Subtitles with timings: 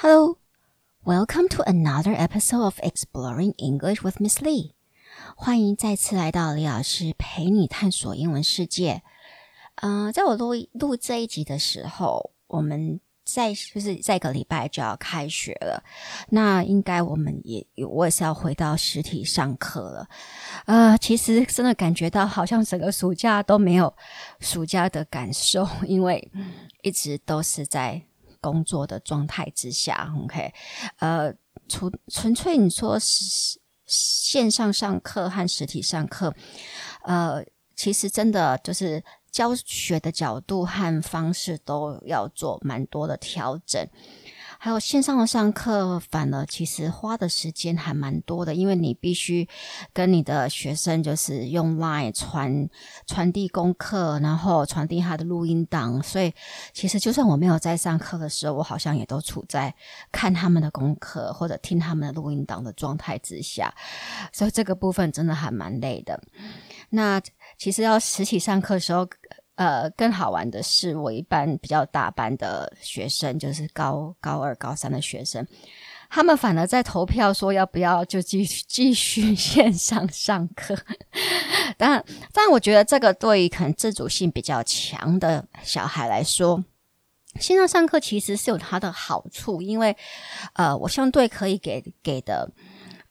[0.00, 0.38] Hello,
[1.04, 4.74] welcome to another episode of Exploring English with Miss Lee.
[5.34, 9.02] 欢迎再次来到李老师陪你探索英文世界。
[9.74, 15.82] 嗯、呃，在我录录这一集的时候，我们在就是再一个礼拜就要开学了。
[16.28, 20.08] 那应该我们也我也是要回到实体上课了。
[20.66, 23.92] 呃，其实真的感觉到好像整个暑假都没有
[24.38, 26.30] 暑假的感受，因为
[26.82, 28.00] 一直都是在。
[28.40, 30.52] 工作的状态之下，OK，
[30.98, 31.32] 呃，
[31.68, 32.98] 纯纯粹你说
[33.86, 36.34] 线上上课和实体上课，
[37.02, 43.86] 呃，其实真的就是教学的角度和方式都要做蛮多的调整。
[44.60, 49.48] 还有线上的上课，反而其实花的时间还蛮多的，因为你必须
[49.92, 52.68] 跟你的学生就是用 Line 传
[53.06, 56.34] 传递功课，然后传递他的录音档，所以
[56.72, 59.72] 其实就算我没有在上课的时候，我好像也都处在
[60.10, 63.72] 看他们的功课或者听他们的录音档的状态之下，
[64.32, 66.20] 所以这个部分真的还蛮累的。
[66.90, 67.22] 那
[67.56, 69.08] 其实要实体上课的时候。
[69.58, 75.44] 呃，更好玩的是，我一般比较大班的学生，就是高高二、高三的学生，
[76.08, 80.76] 他们反而在投票说要不要就继续继续线上上课。
[81.76, 86.62] 但但我觉得这个对于可能自主性比较强的小孩来说，
[87.40, 89.96] 线上上课其实是有它的好处，因为
[90.52, 92.48] 呃，我相对可以给给的。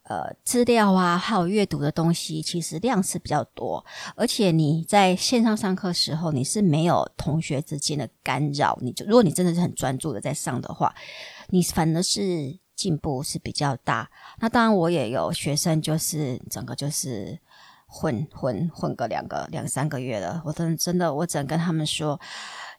[0.10, 8.80] 呃，资料啊，还有阅读的东西，其实量是比较多，而且你在线上上课时候，你是没有同学之间的干扰。
[8.82, 10.96] 你就如果你真的是很专注的在上的话，
[11.50, 14.10] 你反而是进步是比较大。
[14.40, 17.38] 那当然，我也有学生，就是整个就是
[17.86, 20.42] 混混混个两个两三个月了。
[20.46, 22.18] 我真真的，我只能跟他们说，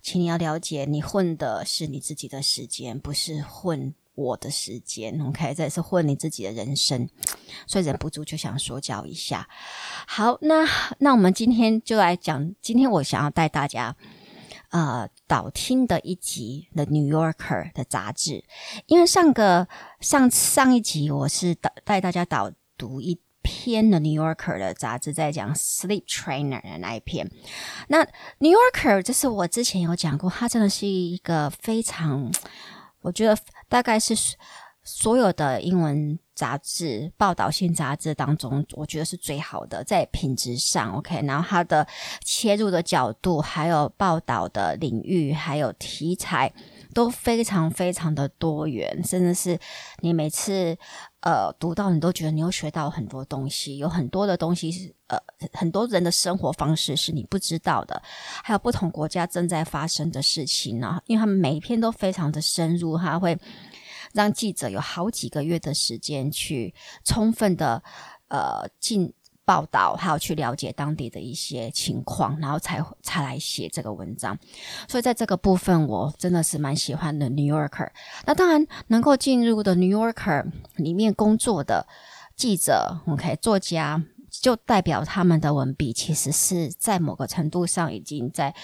[0.01, 3.95] 请你要了解，你混的是你自己的时间，不是混。
[4.19, 7.09] 我的时间，OK，这也是混你自己的人生，
[7.69, 9.49] 所以忍不住就想说教一下。
[10.09, 10.67] 好，那
[10.99, 13.95] 那我们今天就来讲，今天我想要带大家
[14.71, 18.43] 呃导听的一集《The New Yorker》的杂志，
[18.87, 19.69] 因为上个
[20.01, 27.31] 上上一集我是导带大家导读一篇《The New Yorker》的杂志，在讲 Sleep Trainer 的那一篇。
[27.87, 28.05] 那
[28.39, 32.33] 《New Yorker》就是我之前有讲过，它真的是一个非常。
[33.01, 34.15] 我觉得大概是
[34.83, 41.21] 所有的英文杂志、报道性杂志当中，我觉得是最好的，在品质上，OK。
[41.27, 41.87] 然后它的
[42.25, 46.51] 切入的角度，还有报道的领域，还有题材，
[46.95, 49.59] 都非常非常的多元，甚至是
[50.01, 50.75] 你每次
[51.21, 55.19] 呃读到，你都觉得你又学到很多东西，有很多的东西是呃
[55.53, 58.01] 很多人的生活方式是你不知道的，
[58.43, 63.39] 还有不同国家正在发生的事情呢，因为他们每一篇都非常的深入，他会
[64.13, 66.75] 让记者有好几个月的时间去
[67.05, 67.83] 充分的
[68.29, 69.13] 呃进。
[69.49, 74.39] 报道，还有去了解当地的一些情况，然后才才来写这个文章。
[74.87, 77.71] 所以在这个部分，我真的是蛮喜欢的《New Yorker》。
[78.27, 80.13] 那当然，能够进入的《New Yorker》
[80.77, 81.87] 里面工作的
[82.37, 88.55] 记者，OK，作家，就代表他们的文笔其实是在某个程度上已经在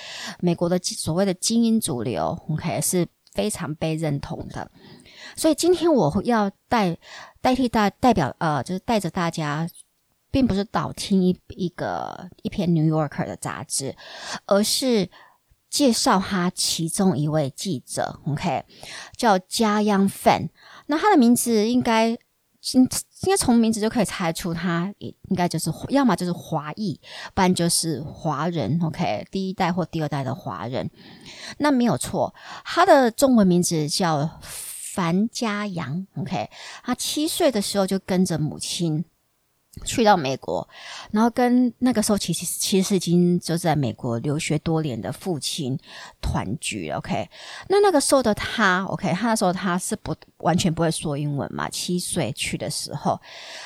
[0.40, 4.70] 美国的所谓的精英主流，OK，是非常被认同的。
[5.34, 6.94] 所以今天我要代
[7.40, 9.66] 代替大代表，呃，就是带着大家。
[10.34, 13.94] 并不是导听一一个一篇《New Yorker》的杂志，
[14.46, 15.08] 而是
[15.70, 18.64] 介绍他其中一位记者，OK，
[19.16, 20.50] 叫加央范。
[20.86, 22.18] 那他的名字应该应
[22.82, 27.00] 应该从名字就可以猜出，他应该就是要么就是华裔，
[27.32, 30.90] 不然就是华人，OK，第一代或第二代的华人。
[31.58, 32.34] 那没有错，
[32.64, 36.50] 他的中文名字叫樊家阳，OK，
[36.82, 39.04] 他七岁的时候就跟着母亲。
[39.84, 40.66] 去到美国，
[41.10, 45.78] 然后跟那个时候其实其实已经就在美国留学多年的父亲
[46.20, 46.90] 团聚。
[46.90, 47.28] OK，
[47.68, 53.20] 那那个时候的他，OK，他那时候他是不完全不会说英文嘛，七岁去的时候。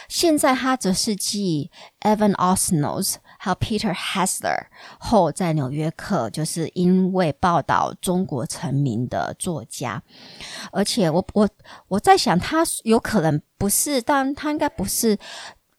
[0.09, 1.71] 现在他则是继
[2.01, 4.67] Evan Osnos 还有 Peter Hessler
[4.99, 10.03] 后，在纽约客就是因为报道中国成名的作家。
[10.73, 11.49] 而且我我
[11.89, 15.19] 我在想，他有可能不是，但他应该不是。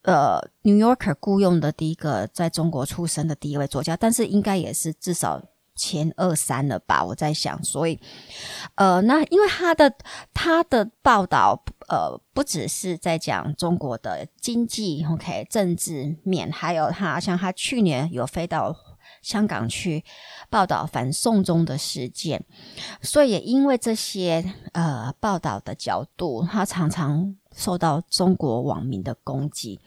[0.09, 5.41] 呃，《New Yorker》雇佣的第一个在中国出生的第一位作家，但是应该也是至少
[5.75, 7.03] 前二三了吧？
[7.03, 7.99] 我在想，所以，
[8.75, 9.93] 呃，那因为他的
[10.33, 18.75] 他的报道，呃，不只是在讲中国的经济，OK，政治面，还有他像他去年有飞到
[19.21, 20.03] 香港去
[20.49, 22.45] 报道反送中的事件，
[23.01, 29.79] 所以也因为这些呃报道的角度，他常常受到中国网民的攻击。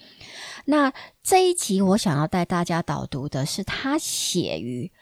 [0.67, 0.93] 那
[1.23, 4.93] 这一集我想要带大家导读的是他写于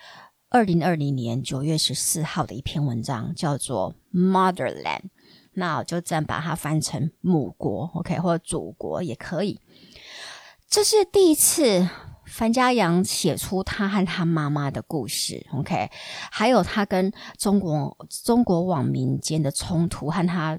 [0.49, 4.83] 二零二零年九月十四号的一篇文章，叫做《Motherland》。
[5.55, 9.61] 那我就这样把它翻成母国，OK，或者祖国也可以。
[10.69, 11.89] 这是第一次
[12.31, 15.91] 樊家阳写出他和他妈妈的故事，OK，
[16.31, 20.59] 还有他跟中国中国网民间的冲突，和他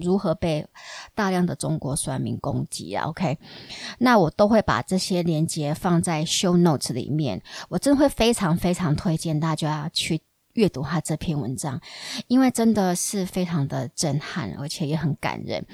[0.00, 0.66] 如何被
[1.14, 3.38] 大量的中国酸民攻击啊，OK，
[3.98, 10.22] 那我都会把这些连接放在 show notes 里面，我真的会非常非常推荐大家去。
[10.54, 11.80] 阅读他这篇文章，
[12.26, 15.64] 因为真的是非常的震撼，而且也很感人。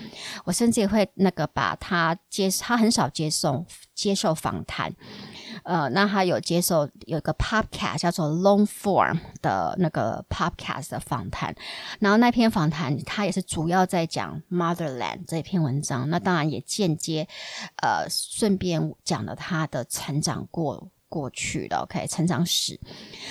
[0.45, 4.95] 我甚至也会那个把他接，他很少接受接受访谈，
[5.69, 11.55] 呃，那他有接受有一个 podcast 叫做 Long Form 的那个 podcast 的访谈，
[12.01, 17.29] 然后那篇访谈他也是主要在讲 Motherland 这篇文章，那当然也间接
[17.83, 20.89] 呃顺便讲了他的成长过。
[21.11, 22.79] 过去的 OK 成长史，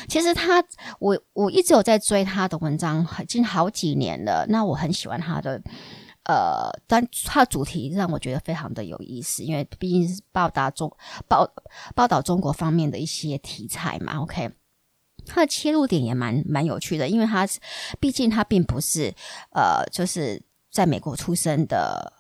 [0.09, 0.63] 其实他
[0.97, 4.47] 我我一直有在追他的文章，已经好几年了。
[4.49, 5.61] 那我很喜欢他的，
[6.27, 10.91] 呃，但他主题让我觉得非常的有意思，因为毕竟是报答中
[11.27, 11.49] 报
[11.95, 14.19] 报道中国方面的一些题材嘛。
[14.19, 14.51] OK，
[15.25, 17.47] 他的切入点也蛮蛮有趣的，因为他
[17.99, 19.13] 毕竟他并不是
[19.53, 20.41] 呃，就是
[20.71, 22.13] 在美国出生的。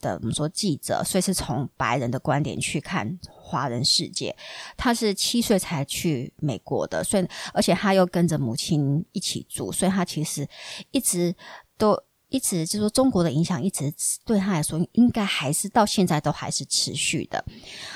[0.00, 4.36] 的我们说记者，所以是从白人的观点去看华人世界。
[4.76, 10.46] 他是七岁才去美国的，所以而且他又跟着母亲一起住，所以他其实
[10.90, 11.34] 一直
[11.78, 11.98] 都
[12.34, 13.92] 一直就是说中国的影响一直
[14.24, 17.44] 对他来说，应该还是到现在都还是持续的。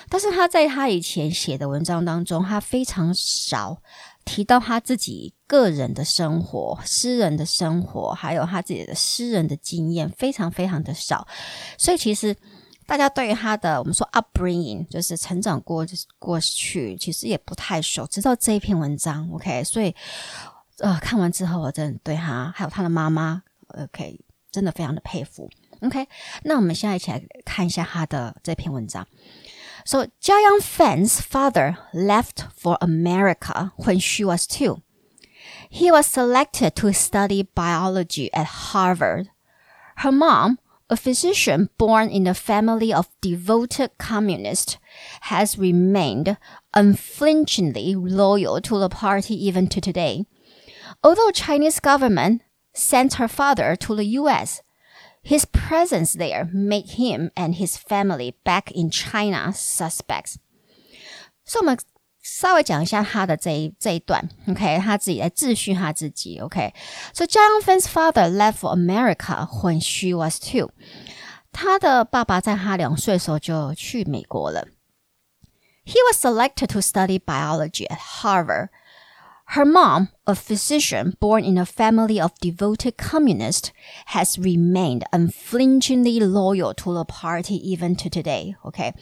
[0.08, 3.82] 但是他在他以前写的文章当中，他非常少。
[4.25, 11.26] 提到他自己个人的生活、私人的生活，还有他自己的私人的经验，非常非常的少。
[11.79, 12.37] 所以其实
[12.87, 15.87] 大家对于他的我们说 upbringing，就是成长过
[16.19, 18.06] 过去，其实也不太熟。
[18.06, 19.94] 直到这一篇文章，OK，所以
[20.81, 24.20] 呃看完之后，我真的对他还有他的妈妈，OK，
[24.52, 25.50] 真的非常的佩服。
[25.81, 26.08] OK，
[26.44, 29.06] 那我们现在一起来看一下他的这篇文章。
[29.86, 34.81] So Jiayang Fan's father left for America when she was two.
[35.70, 39.28] He was selected to study biology at Harvard.
[39.98, 44.78] Her mom, a physician born in a family of devoted communists,
[45.24, 46.38] has remained
[46.74, 50.25] unflinchingly loyal to the party even to today.
[51.04, 52.42] Although Chinese government
[52.78, 54.62] sent her father to the US,
[55.24, 60.36] His presence there made him and his family back in China suspects.
[61.46, 61.80] 所以，我们
[62.22, 64.80] 稍微讲一下他的这一这一段，OK？
[64.80, 70.72] 他自己来自序他自己，OK？So Jiayang Fan's father left for America when she was two.
[71.54, 74.68] 他的爸爸在他两岁的时候就去美国了。
[75.86, 78.70] He was selected to study biology at Harvard.
[79.48, 83.72] Her mom, a physician born in a family of devoted communists,
[84.08, 88.56] has remained unflinchingly loyal to the party even to today.
[88.64, 88.94] OK，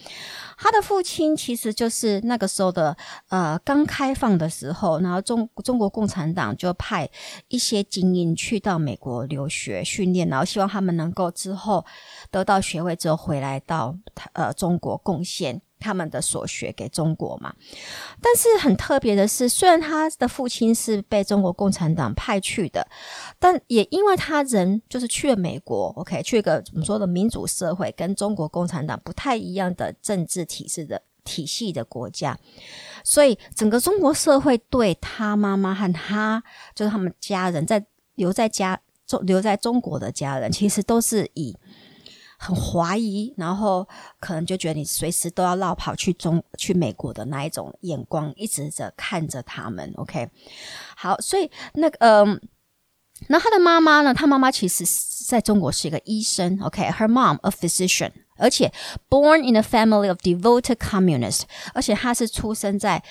[0.57, 2.95] 他的父亲其实就是那个时候的
[3.29, 7.09] 呃刚开放的时候，然后中中国共产党就派
[7.49, 11.85] 一些精英去到美国留学训练，然后希望他们能够之后
[12.29, 13.95] 得到学位之后回来到
[14.33, 15.61] 呃中国贡献。
[15.83, 17.51] 他们的所学给中国嘛，
[18.21, 22.86] 但是很特别的是，虽然他的父亲是被 被中国共产党派去的，
[23.38, 32.38] 但也因为他人就是去了美国，OK，去一个怎么说的民主社会，跟中国共产党不太一样的政治体制的体系的国家，
[33.02, 36.42] 所以整个中国社会对他妈妈和他
[36.74, 37.82] 就是他们家人在
[38.16, 41.56] 留在家中留在中国的家人，其实都是以。
[42.38, 43.86] 很怀疑，然后
[44.20, 49.92] 可能就觉得你随时都要落跑去中去美国的那一种眼光，一直在看着他们。
[49.96, 50.28] OK，
[50.96, 52.40] 好，所以那个嗯，
[53.28, 54.12] 那他的妈妈呢？
[54.12, 54.84] 他妈妈其实
[55.26, 56.58] 在中国是一个医生。
[56.62, 58.12] OK，her mom a physician。
[58.36, 58.72] 而且
[59.08, 61.42] ，born in a family of devoted communists，
[61.74, 63.02] 而且他是出生在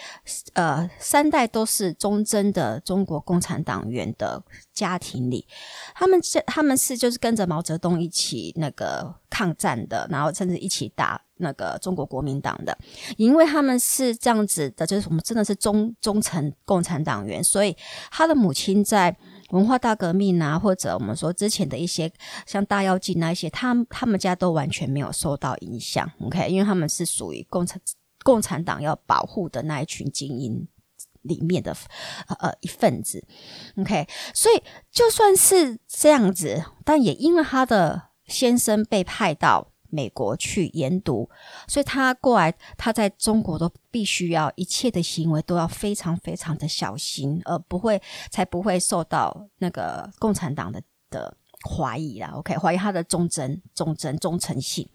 [0.53, 4.41] 呃三代都是忠贞的中国共产党员的
[4.73, 5.47] 家庭里。
[5.93, 12.77] 他们这他们是就是跟着毛泽东一起那个抗战的，然后甚至一起打那个中国国民党的。
[13.17, 17.75] 因为他们是这样子的，就是我们真的是忠忠诚共产党员，所以
[18.11, 19.17] 他的母亲在。
[19.49, 22.11] 文化大革命啊，或者我们说之前的一些
[22.45, 27.79] 像大跃进那一些，他他们家都完全没有受到影响，OK，因为他们是属于共产
[28.23, 30.67] 共产党要保护的那一群精英
[31.21, 31.75] 里面的
[32.39, 33.23] 呃一份子。
[33.77, 41.29] OK，所以就算是这样子，但也因为他的先生被派到美国去研读，
[41.67, 51.37] 所以他过来，他在中国都必须要一切的行为都要非常非常的小心，而不会才不会受到那个共产党的的。
[51.67, 54.87] 怀疑啦，OK，怀疑他的忠贞、忠贞、忠诚性。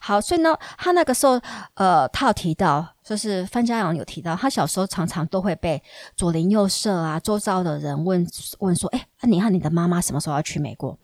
[0.00, 1.38] 好，所以呢，他那个时候，
[1.74, 5.82] 呃，他有提到，就是范家阳有提到，他小时候常常都会被
[6.16, 8.26] 左邻右舍啊、周遭的人问
[8.60, 10.98] 问说：“哎，那你看你的妈妈什么时候要去美国？”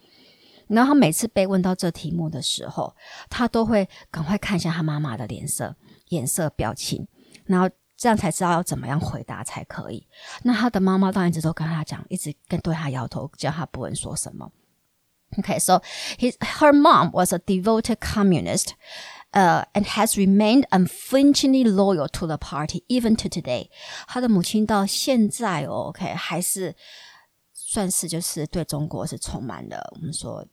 [0.69, 2.95] 然后他每次被问到这题目的时候，
[3.31, 5.75] 他都会赶快看一下他妈妈的脸色、
[6.09, 7.07] 颜色、表情，
[7.45, 10.07] 然后这样才知道要怎么样回答才可以。
[10.43, 14.53] 那他的妈妈当然一直都跟他讲，一直跟对他摇头，叫他不问说什么。
[15.39, 15.83] OK，so
[16.19, 18.75] his, her mom was a devoted communist,
[19.33, 23.69] uh, and has remained unflinchingly loyal to the party even to today.
[24.07, 26.75] 她的母亲到现在哦，OK，还是
[27.53, 30.47] 算是就是对中国是充满了我们说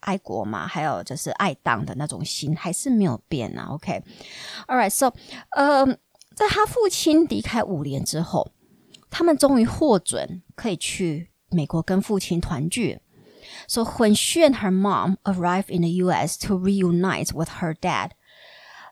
[0.00, 3.68] 爱国嘛，还有就是爱党的那种心，还是没有变啊。
[3.70, 5.12] OK，All right, so，
[5.50, 5.86] 呃，
[6.34, 8.52] 在他父亲离开五年之后，
[9.10, 13.00] 他们终于获准可以去美国跟父亲团聚。
[13.68, 16.36] So when she and her mom arrived in the U.S.
[16.46, 18.10] to reunite with her dad,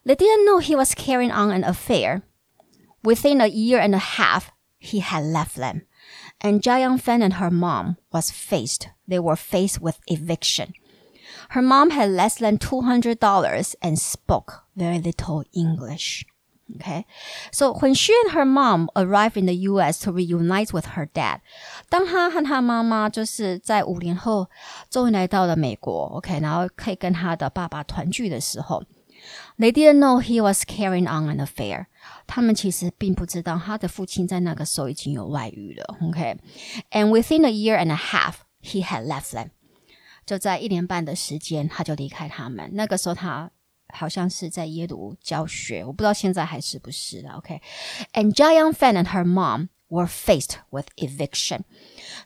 [0.05, 2.23] they didn't know he was carrying on an affair.
[3.03, 5.83] Within a year and a half, he had left them,
[6.41, 8.89] and Jia Yangfen and her mom was faced.
[9.09, 10.75] They were faced with eviction.
[11.51, 16.25] Her mom had less than two hundred dollars and spoke very little English.
[16.77, 17.05] Okay,
[17.51, 20.01] so when she and her mom arrived in the U.S.
[20.05, 21.41] to reunite with her dad，
[21.91, 24.49] 当她和她妈妈就是在五年后
[24.89, 28.83] 终于来到了美国，OK，然后可以跟她的爸爸团聚的时候，
[29.59, 31.87] they didn't know he was carrying on an affair。
[32.27, 39.51] 他们其实并不知道他的父亲在那个时候已经有外遇了，OK，and within a year and a half he had left them。
[40.28, 42.70] 就在一年半的时间，他就离开他们。
[42.74, 43.50] 那个时候他。
[43.94, 47.38] 好像是在耶鲁教学，我不知道现在还是不是了。
[47.38, 51.62] OK，and、Jia Yangfen and her mom were faced with eviction，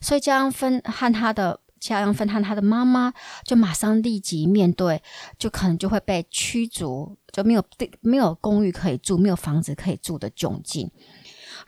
[0.02, 3.14] 所以家杨芬和他的家杨芬和他的妈妈
[3.46, 5.04] 就马上立即面对，
[5.38, 7.64] 就可能就会被驱逐，就没有
[8.00, 10.90] 没有公寓可以住，没有房子可以住的窘境。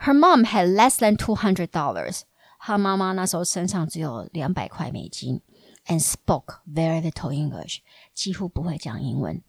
[0.00, 2.22] Her mom had less than two hundred dollars，
[2.58, 5.40] 她妈妈那时候身上只有两百块美金
[5.86, 7.78] ，and spoke very little English，
[8.14, 9.42] 几乎不会讲英文。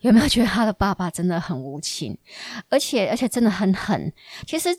[0.00, 2.16] 有没有觉得他的爸爸真的很无情，
[2.70, 4.10] 而且而且真的很狠？
[4.46, 4.70] 其实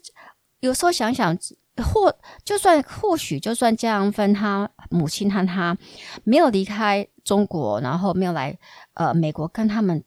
[0.62, 1.38] 有时候想想，
[1.78, 5.78] 或就算或许就算这样分，他母亲和他
[6.24, 8.58] 没有离开中国，然后没有来
[8.96, 10.04] 呃美国跟他们，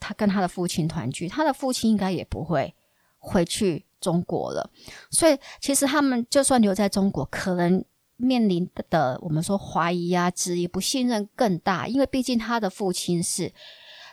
[0.00, 2.74] 他跟他的父亲团聚，他的父亲应该也不会
[3.18, 4.70] 回去中国了。
[5.10, 7.84] 所以其实他们就算留在中国，可能
[8.18, 13.50] 面临的我们说怀疑啊、质疑、不信任更大，因为毕竟他的父亲是。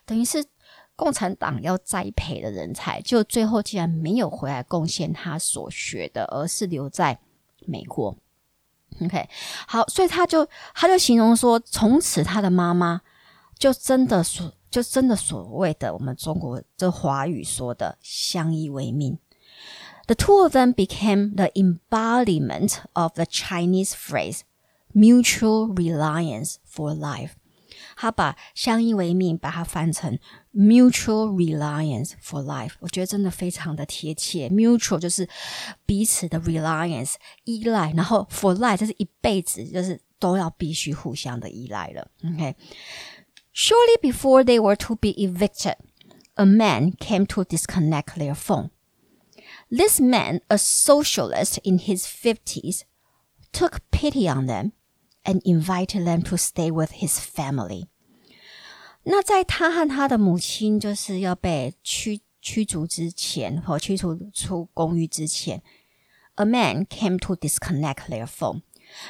[0.06, 0.46] 等于是
[0.96, 7.20] 共产党要栽培的人才，就最后竟然没有回来贡献他所学的，而是留在
[7.66, 8.16] 美国。
[9.02, 9.28] OK，
[9.68, 13.02] 好，所以他就他就形容说，从此他的妈妈
[13.58, 19.18] 就真的所就真的所谓的我们中国这华语说的相依为命。
[20.07, 24.41] The two of them became the embodiment of the Chinese phrase
[24.95, 27.31] "mutual reliance for life."
[27.97, 30.19] 他把相依为命，把它翻成
[30.55, 34.49] mutual reliance for life，我觉得真的非常的贴切。
[34.49, 35.29] mutual 就是
[35.85, 37.15] 彼此的 reliance
[37.45, 42.11] 依赖，然后 for life 就是一辈子，就是都要必须互相的依赖了。
[42.25, 44.13] OK，shortly、okay?
[44.13, 45.77] before they were to be evicted,
[46.35, 48.71] a man came to disconnect their phone.
[49.71, 52.83] This man, a socialist in his fifties,
[53.53, 54.73] took pity on them.
[55.23, 57.89] And invited them to stay with his family。
[59.03, 65.63] 那在他和他的母亲就是要被驱驱逐之前，或驱逐出公寓之前，
[66.37, 68.63] a man came to disconnect their phone。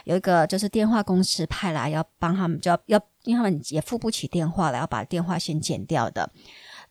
[0.02, 6.32] 有一个就是电话公司派来要帮他们，就要要，因为他们也付不起电话了，要把电话线剪掉的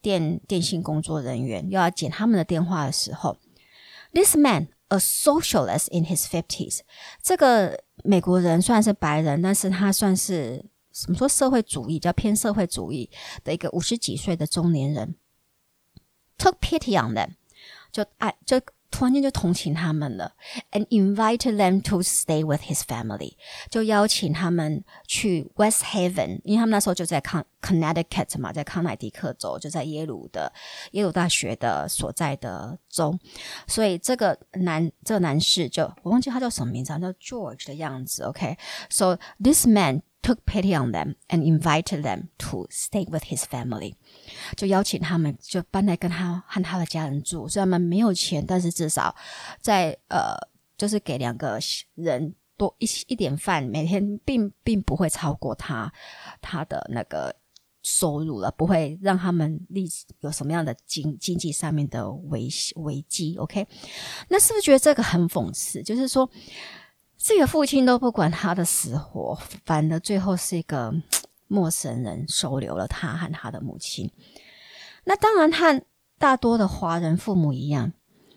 [0.01, 3.37] 电电信工作人员又要剪他们的电话的时候
[4.14, 4.68] ，this man。
[4.88, 6.80] A socialist in his fifties，
[7.20, 13.10] 这个美国人算是白人，但是他算是怎么说社会主义，叫偏社会主义
[13.42, 15.16] 的一个五十几岁的中年人。
[16.38, 17.30] Took pity on them，
[17.90, 18.60] 就爱就
[18.94, 20.34] 突然间就同情他们了
[20.70, 23.34] ，and invited them to stay with his family，
[23.68, 30.52] 就邀请他们去 West Haven，因为他们那时候就在康 Connecticut 嘛，在康乃狄克州，就在耶鲁的
[30.92, 33.18] 耶鲁大学的所在的州，
[33.66, 40.02] 所以这个男这个男士就我忘记他叫什么名字，叫 George 的样子，OK，so this man。
[40.24, 43.94] Took pity on them and invited them to stay with his family，
[44.56, 47.46] 就邀请他们就搬来跟他和他的家人住。
[47.46, 49.14] 虽然他们没有钱，但是至少
[49.60, 50.34] 在呃，
[50.78, 51.60] 就是给两个
[51.94, 55.92] 人多一一点饭，每天并并不会超过他
[56.40, 57.36] 他的那个
[57.82, 59.86] 收入了，不会让他们立
[60.20, 63.36] 有什么样的经经济上面的危危机。
[63.36, 63.66] OK，
[64.30, 65.82] 那是不是觉得这个很讽刺？
[65.82, 66.30] 就是说。
[67.26, 70.92] 这个父亲都不管他的死活，反而最后是一个
[71.48, 74.10] 陌生人收留了他和他的母亲。
[75.04, 75.82] 那当然和
[76.18, 77.94] 大多的华人父母一样，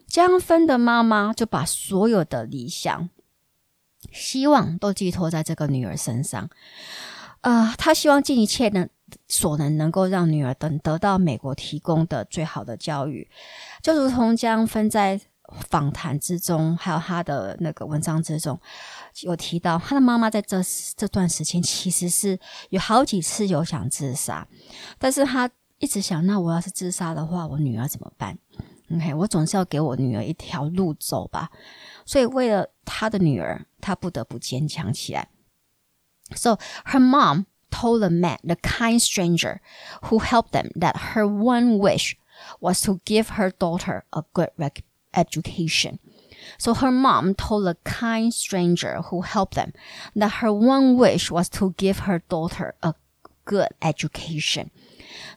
[0.07, 3.09] 江芬的妈妈就把所有的理想、
[4.13, 6.49] 希望都寄托在这个女儿身上。
[7.41, 8.87] 呃，她希望尽一切能
[9.27, 13.29] 所能，能够让女儿等得到美国提供的最好的教育，
[13.83, 15.19] 就如同江芬在。
[15.69, 18.59] 访谈之中，还有他的那个文章之中，
[19.21, 20.61] 有提到他的妈妈在这
[20.95, 22.39] 这段时间其实是
[22.69, 24.47] 有好几次有想自杀，
[24.97, 25.49] 但是他
[25.79, 28.37] 一直想，那我要是自杀的话，我女儿怎么办
[28.93, 31.49] ？OK，我总是要给我女儿一条路走吧。
[32.05, 35.29] 所以为了他的女儿，他不得不坚强起来。
[36.35, 39.59] So her mom told the man, the kind stranger
[40.03, 42.15] who helped them, that her one wish
[42.59, 44.83] was to give her daughter a good record.
[45.16, 45.98] Education.
[46.58, 49.72] So her mom told a kind stranger who helped them
[50.16, 52.94] that her one wish was to give her daughter a
[53.44, 54.70] good education.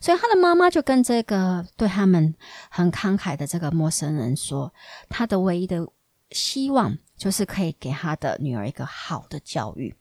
[0.00, 2.34] 所以他的妈妈就跟这个对他们
[2.70, 4.72] 很慷慨的这个陌生人说，
[5.10, 5.86] 他的唯一的
[6.30, 9.94] 希望就是可以给他的女儿一个好的教育。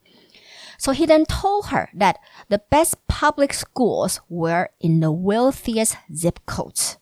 [0.78, 2.16] So he then told her that
[2.48, 6.96] the best public schools were in the wealthiest zip codes.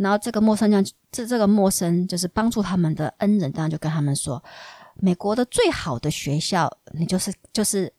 [0.00, 4.42] 然后这个陌生人，这这个陌生就是帮助他们的恩人，当然就跟他们说，
[4.96, 7.92] 美国的最好的学校，你就是就是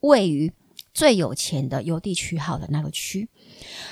[0.00, 0.50] 位于
[0.94, 3.28] 最有钱的邮递区号的那个区。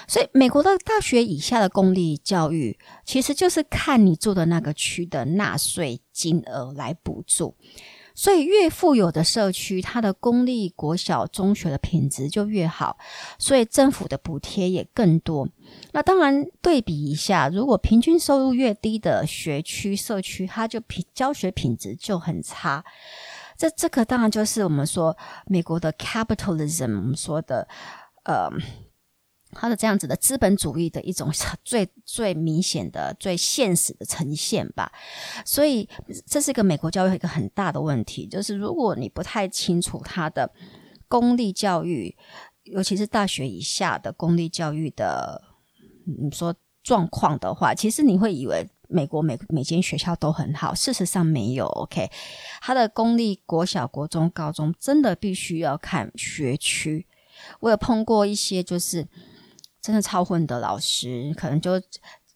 [0.06, 7.54] 所以美国的大学以下的公立教育，其实就是看你住的那个区的纳税金额来补助。
[8.18, 12.98] 所以越富有的社区，它的公立国小、中学的品质就越好，
[13.38, 15.48] 所以政府的补贴也更多。
[15.92, 22.84] 那当然对比一下，如果平均收入越低的学区、社区，它就品教学品质就很差。
[23.56, 27.68] 这这个当然就是我们说美国的 capitalism，我们说的
[28.24, 28.50] 呃。
[29.52, 31.32] 他的这样子的资本主义的一种
[31.64, 34.92] 最最明显的、最现实的呈现吧，
[35.44, 35.88] 所以
[36.26, 40.52] 这是一个美国教育一个很大的问题，就是如果你不太清楚他的
[41.08, 42.14] 公立教育，
[42.64, 45.42] 尤其是大学以下的公立教育的，
[46.04, 51.64] 你说状况的话，其实你会以为美国每每间学校都很好，事实上没有。
[51.64, 52.10] OK，
[52.60, 57.06] 他的公立国小、国中、高中真的必须要看学区。
[57.60, 59.08] 我有碰过一些就是。
[59.80, 61.80] 真的超混的老师，可能就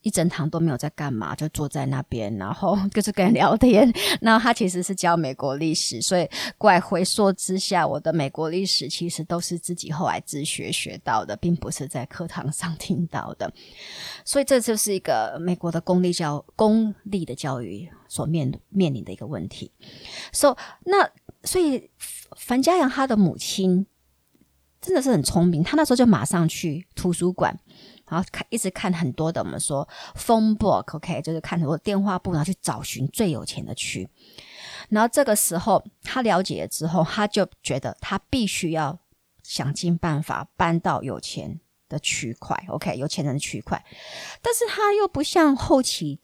[0.00, 3.88] 一整堂都没有在干嘛，就坐在那边，然后 就是跟人聊天。
[4.20, 6.28] 然后他其实是教美国历史，所以
[6.58, 13.52] 怪回溯之下，我的美国历史其实都是自己后来自学学到的，并不是在课堂上听到的。
[14.26, 19.70] 所以这就是一个美国的公立教公立的教育所面面临的一个问题。
[20.32, 21.08] So 那
[21.44, 21.90] 所以
[22.36, 23.86] 樊家阳他的母亲。
[24.82, 27.56] 真的是很聪明，他那时候就马上去图书馆，
[28.08, 34.08] 然后看一直看很多的我们说 phone book，OK，就是看很多电话簿，然后去找寻最有钱的区。
[34.88, 38.98] 然后这个时候他了解了之后，他就觉得他必须要
[39.42, 43.82] 想尽办法搬到有钱的区块，OK，有钱人的区块。
[44.42, 46.18] 但是他又不像后期。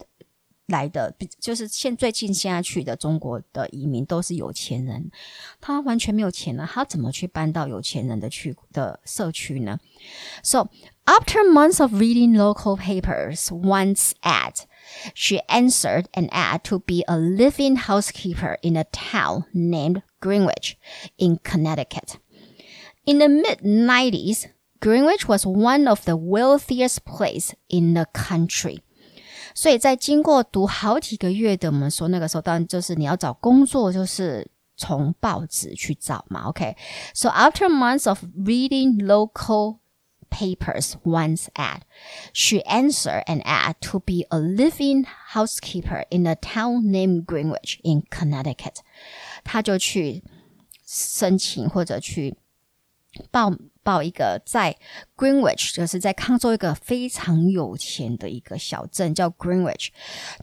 [0.68, 5.12] 来的，就是现最近现在去的中国的移民都是有钱人，
[5.60, 9.78] 他完全没有钱了，他怎么去搬到有钱人的区的社区呢？
[10.42, 10.70] So
[11.06, 14.62] after months of reading local papers, once ad,
[15.14, 20.78] she answered an ad to be a living housekeeper in a town named Greenwich
[21.18, 22.16] in Connecticut.
[23.06, 24.48] In the mid nineties,
[24.80, 28.80] Greenwich was one of the wealthiest place in the country.
[29.59, 36.43] 所以在经过读好几个月的，我们说那个时候，当然就是你要找工作，就是从报纸去找嘛。
[36.45, 39.79] OK，so、after months of reading local
[40.31, 41.81] papers once ad.
[42.33, 48.05] She answered an ad to be a living housekeeper in a town named Greenwich in
[48.09, 48.77] Connecticut.
[49.43, 50.23] 她就去
[50.87, 52.37] 申请或者去
[53.33, 53.53] 报。
[53.89, 54.77] 报一个在
[55.17, 59.89] Greenwich，就是在康州一个非常有钱的一个小镇，叫 Greenwich，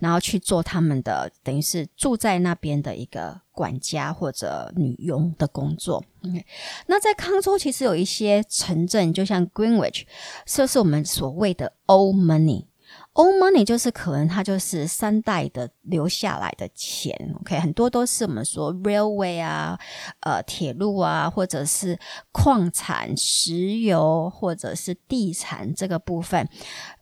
[0.02, 6.04] 然后去做他们的等于是住在那边的一个管家或者女佣的工作。
[6.24, 6.44] ok
[6.88, 10.06] 那在康州其实有一些城镇，就像 Greenwich，
[10.48, 12.66] 这是我们所谓的 Old Money。
[13.16, 19.80] Old money 就是可能它就是三代的留下来的钱，OK，很多都是我们说 railway 啊，
[20.20, 21.98] 呃，铁路啊，或者是
[22.34, 26.48] 矿产、石油或者是地产这个部分，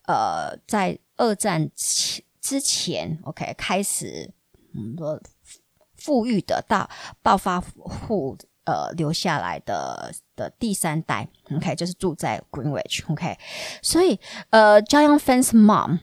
[0.06, 4.32] 呃，在二战前之前，OK，开始
[4.74, 5.20] 我们说
[5.96, 6.88] 富裕的大
[7.22, 8.38] 暴发户。
[8.66, 13.38] 呃，留下来的的第三代，OK，就是住在 Greenwich，OK，
[13.82, 14.18] 所以
[14.50, 16.00] 呃，Jiang Fan's mom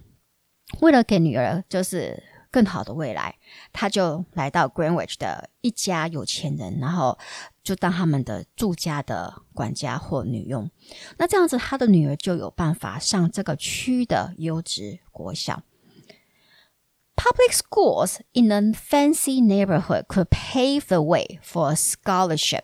[0.80, 3.36] 为了给女儿就是更好的未来，
[3.72, 7.17] 她就来到 Greenwich 的一家有钱人，然后
[7.63, 10.70] 就当他们的住家的管家或女佣。
[11.17, 15.63] 那这样子，他的女儿就有办法上这个区的优质国小。
[17.15, 22.63] Public schools in a fancy neighborhood could pave the way for a scholarship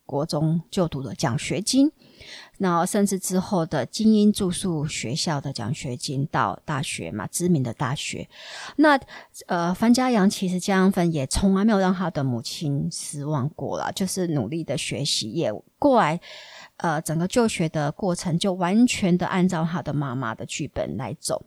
[0.11, 1.89] 国中就读的奖学金。
[2.59, 8.29] 然后，甚至之后的精英住宿学校的奖学金到大学嘛，知名的大学。
[8.75, 8.99] 那
[9.47, 16.19] 呃，樊家阳其实江芬也从来没有让他的母亲失望过了，就是努力的学习，也过来
[16.77, 21.43] 呃，整个就学的过程就完全的按照他的妈妈的剧本来走。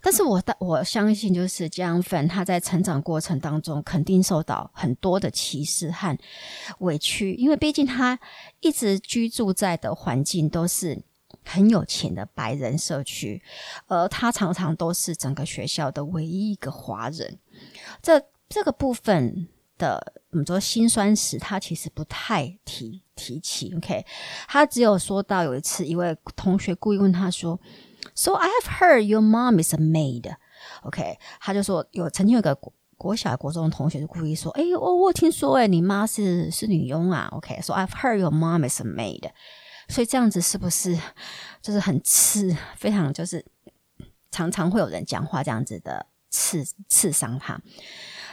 [0.00, 6.16] 但是我我相信，就是江粉他在成长过程当中肯定受到很多的歧视和
[6.80, 8.18] 委屈，因为毕竟他
[8.60, 11.02] 一直居住在的环境都是
[11.44, 13.42] 很有钱的白人社区，
[13.86, 17.38] 而他常常都是整个学校的唯一一个华人。
[18.02, 23.74] 这这个部分的我们说辛酸史，他其实不太提提起。
[23.76, 24.04] OK，
[24.46, 27.58] 他只有说到有一次，一位同学故意问他说。
[28.14, 30.34] So I have heard your mom is a maid.
[30.82, 37.28] OK，他就说有曾经有个国国小国中的同学就故意说，哎，我我听说哎，你妈是是女佣啊。
[37.32, 39.30] OK，So I've heard your mom is a maid.
[39.88, 40.98] 所以这样子是不是
[41.60, 42.56] 就是很刺？
[42.76, 43.44] 非常就是
[44.30, 47.60] 常常会有人讲话这样子的刺刺伤他，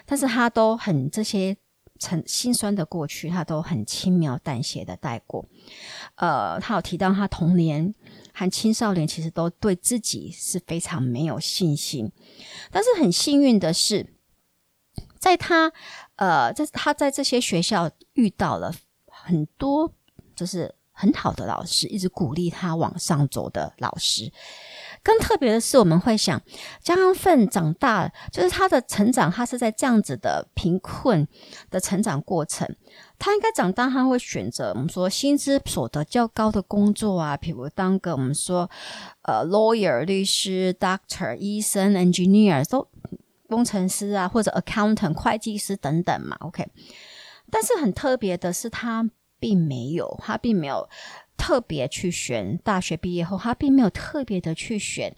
[0.06, 1.58] 但是他都很这些。
[2.02, 5.46] 很心酸的过去，他都很轻描淡写的带过。
[6.16, 7.94] 呃，他有提到他童年
[8.40, 12.10] 和青少年其实都对自己是非常没有信心，
[12.72, 14.14] 但是很幸运的是，
[15.20, 15.74] 在他
[16.16, 18.74] 呃，在他在这些学校遇到了
[19.08, 19.94] 很多
[20.38, 24.32] 就是很好的老师，一直鼓励他往上走的老师。
[25.02, 26.42] 更特别的是，我们会想，
[26.82, 31.28] 江奋长大，就是他的成长，他是在这样子的贫困
[31.70, 32.76] 的成长过程。
[33.18, 38.70] 他应该长大，他会选择我们说薪资所得较高的工作啊，比如当个我们说
[39.24, 42.88] 呃 lawyer 律师、doctor 医生、engineer 都
[43.48, 46.38] 工程师啊，或者 accountant 会计师等等嘛。
[46.42, 46.68] OK，
[47.50, 49.10] 但是很特别的是，他
[49.40, 50.88] 并没有，他并没有。
[51.39, 55.15] 特别去选大学毕业后，他并没有特别的去选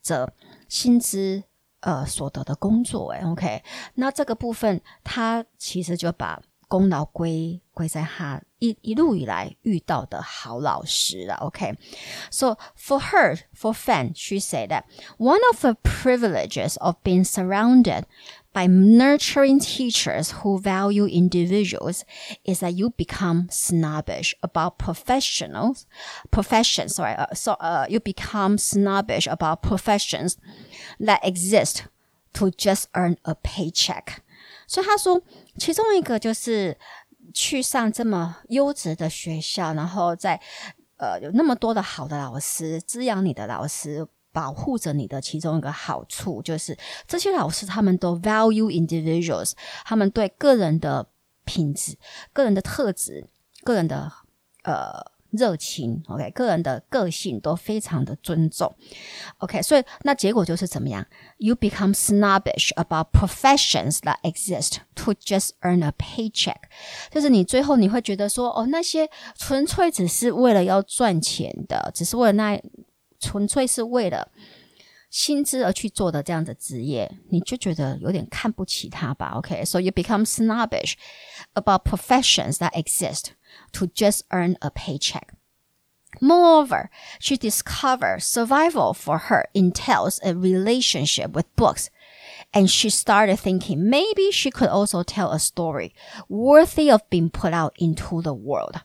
[0.00, 0.32] 择
[0.68, 1.42] 薪资
[1.80, 3.12] 呃所得的工作。
[3.12, 3.62] 诶 OK，
[3.94, 11.34] 那这个部分他其实就把功劳归归在他一一路以来遇到的好老师了。
[11.36, 14.84] OK，so for her, for Fan, she said that
[15.18, 18.04] one of the privileges of being surrounded
[18.56, 22.04] By nurturing teachers who value individuals,
[22.44, 25.86] is that you become snobbish about professionals,
[26.30, 26.94] professions.
[26.94, 30.36] Sorry, uh, so uh, you become snobbish about professions
[31.00, 31.84] that exist
[32.34, 34.18] to just earn a paycheck.
[34.66, 35.22] 所以他说，
[35.56, 36.76] 其中一个就是
[37.32, 40.38] 去上这么优质的学校，然后在
[40.98, 44.06] 呃有那么多的好的老师滋养你的老师。
[44.37, 51.07] 保护着你的其中一个好处，就是这些老师他们都 value individuals，他们对个人的
[51.43, 51.97] 品质、
[52.33, 53.25] 个人的特质、
[53.63, 54.11] 个人的
[54.61, 58.71] 呃热情，OK，个人的个性都非常的尊重
[59.39, 61.03] ，OK，所以那结果就是怎么样
[61.39, 66.61] ？You become snobbish about professions that exist to just earn a paycheck，
[67.09, 72.61] 就是你最后你会觉得说，哦，那些纯粹只是为了要赚钱的，只是为了那
[73.18, 74.30] 纯粹是为了
[75.10, 79.32] 薪资而去做的这样的职业，你就觉得有点看不起他吧？
[79.36, 80.94] OK，so you become snobbish
[81.54, 85.28] about professions that exist。to just earn a paycheck.
[86.20, 86.88] Moreover,
[87.20, 91.88] she discovered survival for her entails a relationship with books.
[92.52, 95.92] And she started thinking maybe she could also tell a story
[96.28, 98.76] worthy of being put out into the world.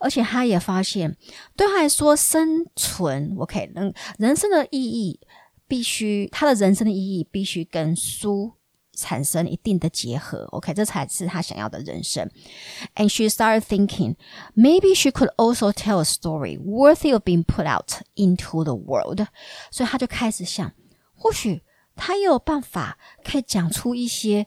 [0.00, 1.16] 而且她也发现，
[1.56, 5.20] 对她来说，生存 OK，人人生的意义
[5.66, 8.54] 必须，她的人生的意义必须跟书。
[8.96, 12.30] 产生一定的结合，OK，这才是他想要的人生。
[12.94, 14.14] And she started thinking,
[14.54, 19.26] maybe she could also tell a story worthy of being put out into the world。
[19.72, 20.72] 所以他就开始想，
[21.16, 21.64] 或许
[21.98, 24.46] 他也有办法可以讲出一些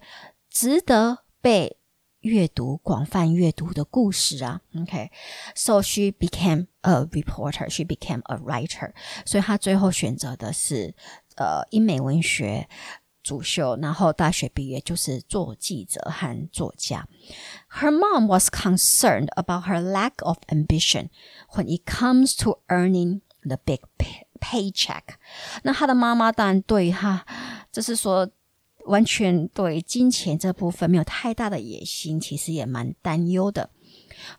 [0.50, 1.78] 值得被
[2.22, 4.62] 阅读、广泛阅读的故事啊。
[4.80, 8.91] OK，so she became a reporter, she became a writer。
[9.26, 10.96] 所以他最后选择的是
[11.36, 12.67] 呃英美文学。
[13.24, 17.06] 主修，然后大学毕业就是做记者和作家。
[17.70, 21.10] Her mom was concerned about her lack of ambition
[21.50, 25.02] when it comes to earning the big pay paycheck。
[25.62, 27.24] 那他的妈妈当然对她，
[27.70, 28.28] 就是说
[28.87, 33.70] 完全对金钱这部分没有太大的野心，其实也蛮担忧的。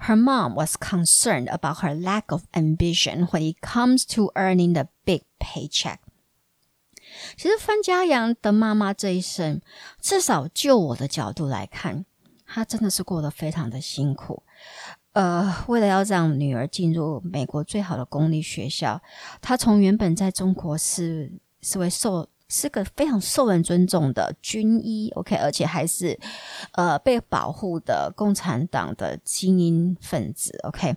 [0.01, 4.87] Her mom was concerned about her lack of ambition when it comes to earning the
[5.05, 5.97] big paycheck。
[7.37, 9.61] 其实范家阳的妈妈这一生，
[10.01, 12.05] 至少就我的角度来看，
[12.45, 14.43] 她真的是过得非常的辛苦。
[15.13, 19.02] 呃，为了要让女儿进入美国最好的公立学校，
[19.41, 22.33] 她从原本在中国是是位受。
[22.53, 26.17] 是个非常受人尊重的军医，OK，而且还是
[26.73, 30.95] 呃被保护的共产党的精英分子，OK，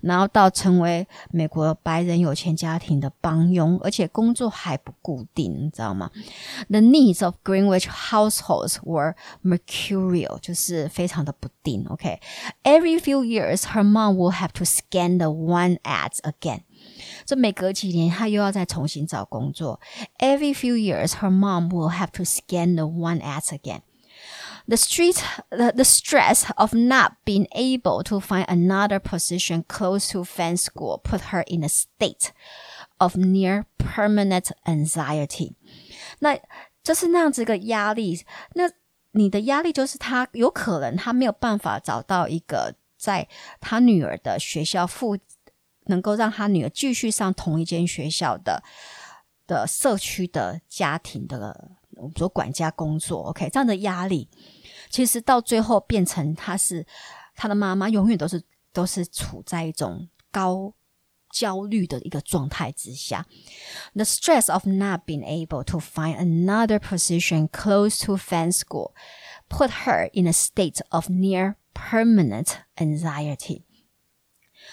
[0.00, 6.10] 然后到成为美国白人有钱家庭的帮佣，而且工作还不固定，你知道吗
[6.68, 9.14] ？The needs of Greenwich households were
[9.44, 16.62] mercurial，就是非常的不定，OK，Every few years, her mom will have to scan the one ads again.
[17.25, 19.79] 这每隔几年，她又要再重新找工作。
[20.19, 23.81] Every few years, her mom will have to scan the want ads again.
[24.67, 25.17] The street,
[25.49, 31.01] the, the stress of not being able to find another position close to fan school
[31.03, 32.31] put her in a state
[32.99, 35.53] of near permanent anxiety.
[36.19, 36.37] 那
[36.83, 38.23] 就是那样子一个压力。
[38.53, 38.69] 那
[39.13, 43.27] 你的压力就是她有可能她没有办法找到一个在
[43.59, 45.17] 她女儿的学校附。
[45.85, 48.63] 能够让他女儿继续上同一间学校的
[49.47, 54.29] 的社区的家庭的，我们说管家工作，OK，这样的压力，
[54.89, 56.85] 其实到最后变成他是
[57.35, 60.73] 他的妈妈，永远都是都是处在一种高
[61.29, 63.25] 焦虑的一个状态之下。
[63.93, 68.93] The stress of not being able to find another position close to fan school
[69.49, 73.63] put her in a state of near permanent anxiety.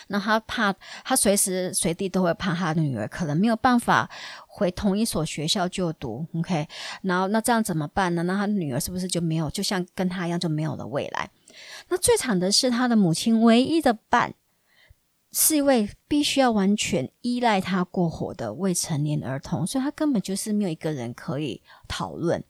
[0.07, 4.09] 那他怕，他随时随地都会怕他的女儿可能没有办法
[4.47, 6.67] 回同一所学校就读，OK？
[7.01, 8.23] 然后那这样怎么办呢？
[8.23, 11.29] 那他女儿是不是就没有，就像跟他一样就没有了未来？
[11.89, 14.33] 那最惨的是他的母亲唯一的伴。
[15.35, 22.43] 是一位必须要完全依赖他过活的未成年儿童，所以他根本就是没有一个人可以讨论，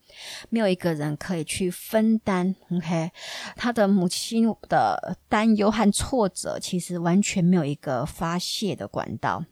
[0.49, 2.53] 没有一个人可以去分担。
[2.69, 3.11] OK，
[3.55, 9.45] 他的母亲的担忧和挫折，其实完全没有一个发泄的管道。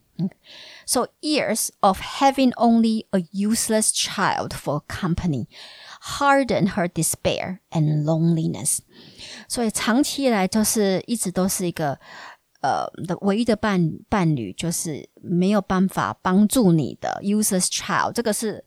[0.85, 5.47] So years of having only a useless child for company
[6.01, 8.79] hardened her despair and loneliness。
[9.47, 11.97] 所以长期以来就是一直都是一个。
[12.62, 18.12] 呃，的唯一的伴伴侣就是没有办法帮助你的 useless child。
[18.13, 18.63] 这个是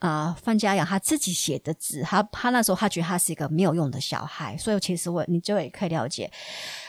[0.00, 2.02] 啊、范嘉阳他自己写的字。
[2.02, 6.28] 他他那时候他觉得他是一个没有用的小孩，所以其实我你就也可以了解，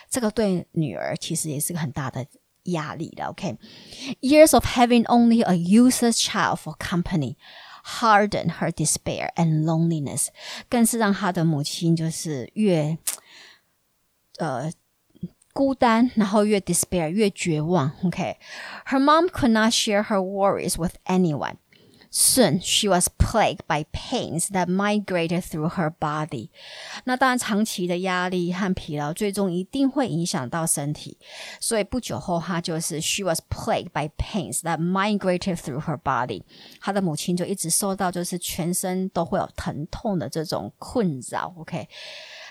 [0.09, 2.25] 这个对女儿其实也是个很大的
[2.63, 3.25] 压力的。
[3.25, 7.35] OK，years、of having only a useless child for company
[7.99, 10.29] hardened her despair and loneliness，
[10.67, 12.97] 更是让他的母亲就是越
[14.39, 14.71] 呃。
[15.52, 17.90] 孤单，然后越 despair，越绝望。
[18.04, 21.56] OK，her mom could not share her worries with anyone,
[22.10, 26.48] Soon she was plagued by pains that migrated through her body。
[27.04, 31.18] 那当然，长期的压力和疲劳最终一定会影响到身体。
[31.60, 36.42] 所以不久后，她就是 she was plagued by pains that migrated through her body。
[36.80, 41.52] 她的母亲就一直受到就是全身都会有疼痛的这种困扰。
[41.58, 41.86] OK，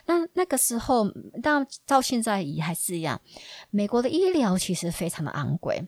[0.06, 1.08] 那那个时候，
[1.42, 3.20] 到到现在也还是一样，
[3.70, 5.86] 美国的医疗其实非常的昂贵。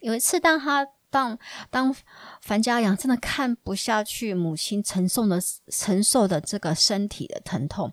[0.00, 1.38] 有一次，当他当
[1.70, 1.94] 当
[2.40, 7.92] 樊家阳真的看不下去母亲承受的承受的这个身体的疼痛，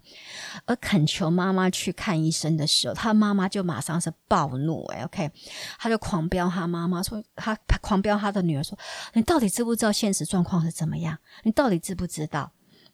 [0.66, 5.30] 而恳求妈妈去看医生的时候，他妈妈就马上是暴怒，哎，OK，
[5.78, 8.80] 他就狂飙他妈妈说，他狂飙他的女儿说，
[9.14, 11.18] 你到底知不知道现实状况是怎么样？
[11.44, 12.52] 你到底知不知道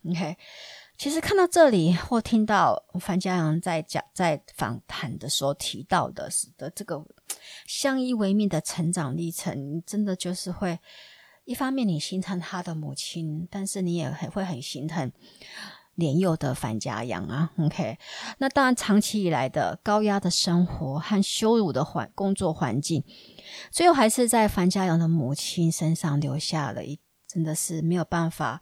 [0.10, 0.36] ？OK。
[0.98, 7.06] 其实看到这里，或听到樊家阳在讲在访谈的时候提到的是的这个
[7.68, 10.80] 相依为命的成长历程，真的就是会
[11.44, 15.12] 一方面你心疼他的母亲，但是你也很会很心疼
[15.96, 17.52] 年幼的樊家阳啊。
[17.60, 17.98] OK，
[18.38, 23.04] 那当然长期以来的高压的生活和羞辱的环工作环境，
[23.70, 28.62] 最后还是在樊家阳的母亲身上留下了一真的是没有办法。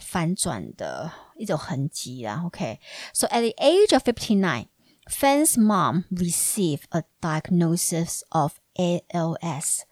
[0.00, 4.66] 反转的一种痕迹啦，OK。So at the age of fifty-nine,
[5.08, 9.82] Phan's mom received a diagnosis of ALS.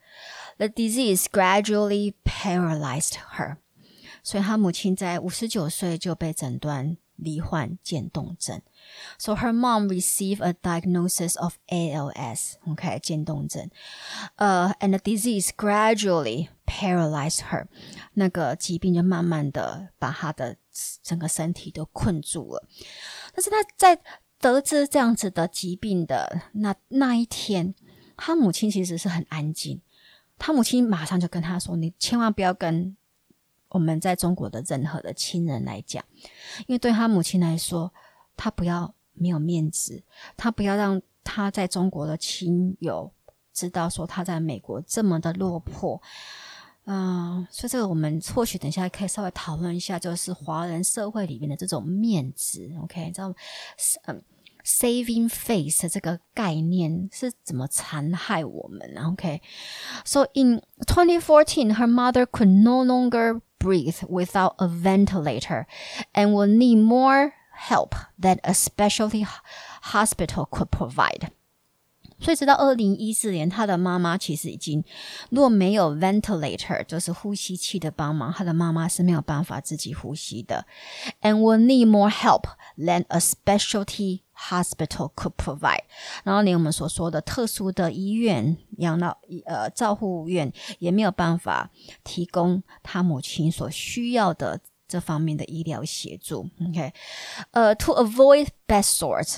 [0.58, 3.58] The disease gradually paralyzed her.
[4.22, 8.61] 所以她母亲在五十九岁就被诊断 罹患渐冻症。
[9.17, 12.53] So her mom received a diagnosis of ALS.
[12.67, 13.69] OK，渐冻症。
[14.35, 17.67] 呃、，and the disease gradually paralyzed her，
[18.13, 20.57] 那个疾病就慢慢的把她的
[21.03, 22.67] 整个身体都困住了。
[23.33, 23.99] 但是她在
[24.39, 27.73] 得知这样子的疾病的那那一天，
[28.15, 29.81] 她母亲其实是很安静。
[30.41, 32.95] 他母亲马上就跟他说：“你千万不要跟
[33.69, 36.03] 我们在中国的任何的亲人来讲，
[36.67, 37.93] 因为对他母亲来说，
[38.35, 40.03] 她不要没有面子，
[40.35, 43.11] 她不要让她在中国的亲友
[43.53, 46.01] 知道说她在美国这么的落魄。”
[46.91, 53.05] 嗯，所以这个我们或许等一下可以稍微讨论一下，就是华人社会里面的这种面子，OK？
[53.05, 53.31] 你知道，
[54.05, 54.23] 嗯
[54.65, 65.66] ，saving face 这个概念是怎么残害我们？OK？So in twenty fourteen，her mother could no longer breathe without a ventilator
[66.12, 67.32] and will need more
[67.68, 69.26] help than a specialty
[69.82, 71.30] hospital could provide.
[72.20, 74.82] 所以直到二零一四年，他的妈妈其实已经，
[75.30, 80.64] 如果没有 ventilator，就是呼吸器的帮忙，他的妈妈是没有办法自己呼吸的。
[81.20, 82.44] And will need more help
[82.78, 85.83] than a specialty hospital could provide。
[86.23, 91.69] 然后连我们所说的特殊的医院、养老呃照护院也没有办法
[92.03, 96.49] 提供他母亲所需要的这方面的医疗协助。
[96.69, 96.93] OK，
[97.51, 99.37] 呃、，to avoid bad sorts。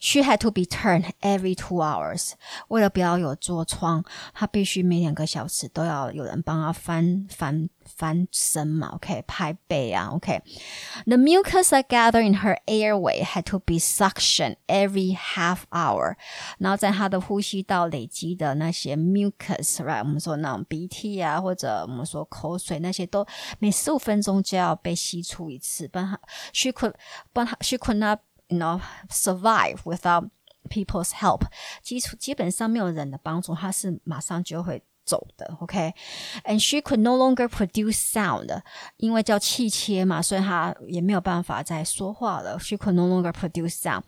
[0.00, 2.32] She had to be turned every two hours。
[2.68, 8.90] 为了不要有痤疮，她必须每两个小时都要有人帮她翻翻翻身嘛。
[8.94, 10.10] OK，拍背啊。
[10.12, 16.14] OK，the mucus that gathered in her airway had to be suction every half hour。
[16.58, 19.98] 然后在她的呼吸道累积的那些 mucus，right？
[19.98, 23.26] 我们说那种鼻涕啊，或者我们说口水那些，都
[23.58, 25.88] 每十五分钟就要被吸出一次。
[25.88, 26.20] 帮她
[26.52, 26.94] ，she could，
[27.32, 28.20] 帮她，she could not。
[28.49, 30.29] You know, survive without
[30.69, 31.47] people's help，
[31.81, 35.57] 基础基本上没有人的帮助，他是马上就会走的。
[35.59, 38.61] OK，and she could no longer produce sound，
[38.97, 42.59] 因为叫气切嘛，所以她也没有办法再说话了。
[42.59, 44.03] She could no longer produce sound。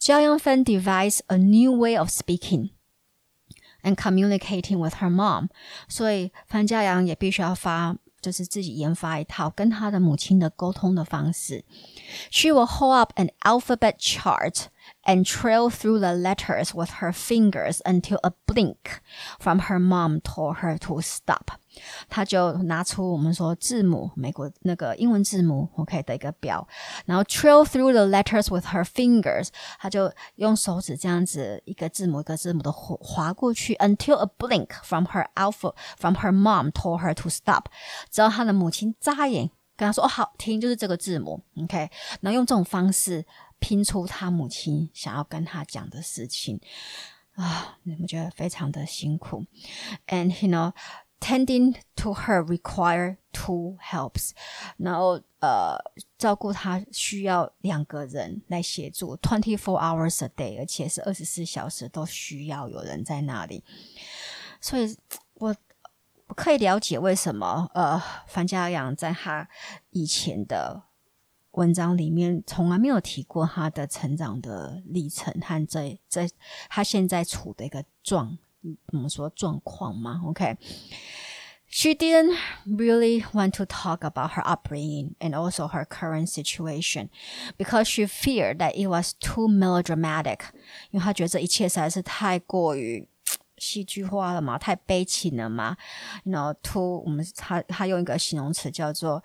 [0.00, 2.70] 焦阳芬 devised a new way of speaking
[3.82, 5.48] and communicating with her mom，
[5.88, 7.96] 所以樊家阳也必须要发。
[8.21, 11.63] 就是自己研发一套跟他的母亲的沟通的方式。
[12.29, 14.65] She will hold up an alphabet chart
[15.04, 19.00] and trail through the letters with her fingers until a blink
[19.38, 21.58] from her mom told her to stop.
[22.08, 26.66] 她就拿出我们说字母，美国那个英文字母，OK 的一个表，
[27.04, 36.70] 然后 trail through the letters with her fingers，她就用手指这样子一个字母一个字母的划过去，until a blink from her alpha from her mom
[36.72, 37.64] told her to stop，
[38.10, 41.90] 直到她的母亲眨眼跟她说：“哦，好，停，就是这个字母，OK。”
[42.22, 43.26] 然后用这种方式。
[43.61, 46.59] 拼出他母亲想要跟他讲的事情
[47.35, 49.45] 啊，你们觉得非常的辛苦。
[50.07, 50.73] And you know,
[51.21, 54.31] tending to her require two helps。
[54.77, 55.77] 然后呃，
[56.17, 63.63] 照顾他需要两个人来协助，twenty four hours a day，而且是二十四小时都需要有人在那里。
[64.59, 64.97] 所以
[65.35, 65.55] 我
[66.35, 69.47] 可以了解为什么呃，樊家阳在他
[69.91, 70.83] 以前的
[71.51, 76.29] 文章里面从来没有提过他的成长的历程和在在
[76.69, 78.37] 他现在处的一个状，
[78.87, 80.57] 怎么说状况嘛？OK。
[81.73, 82.35] She didn't
[82.65, 87.07] really want to talk about her upbringing and also her current situation
[87.57, 90.39] because she feared that it was too melodramatic.
[90.89, 93.07] 因为她觉得这一切实在是太过于
[93.57, 95.77] 戏剧化了嘛，太悲情了嘛。
[96.25, 99.23] You know, too 我们她她用一个形容词叫做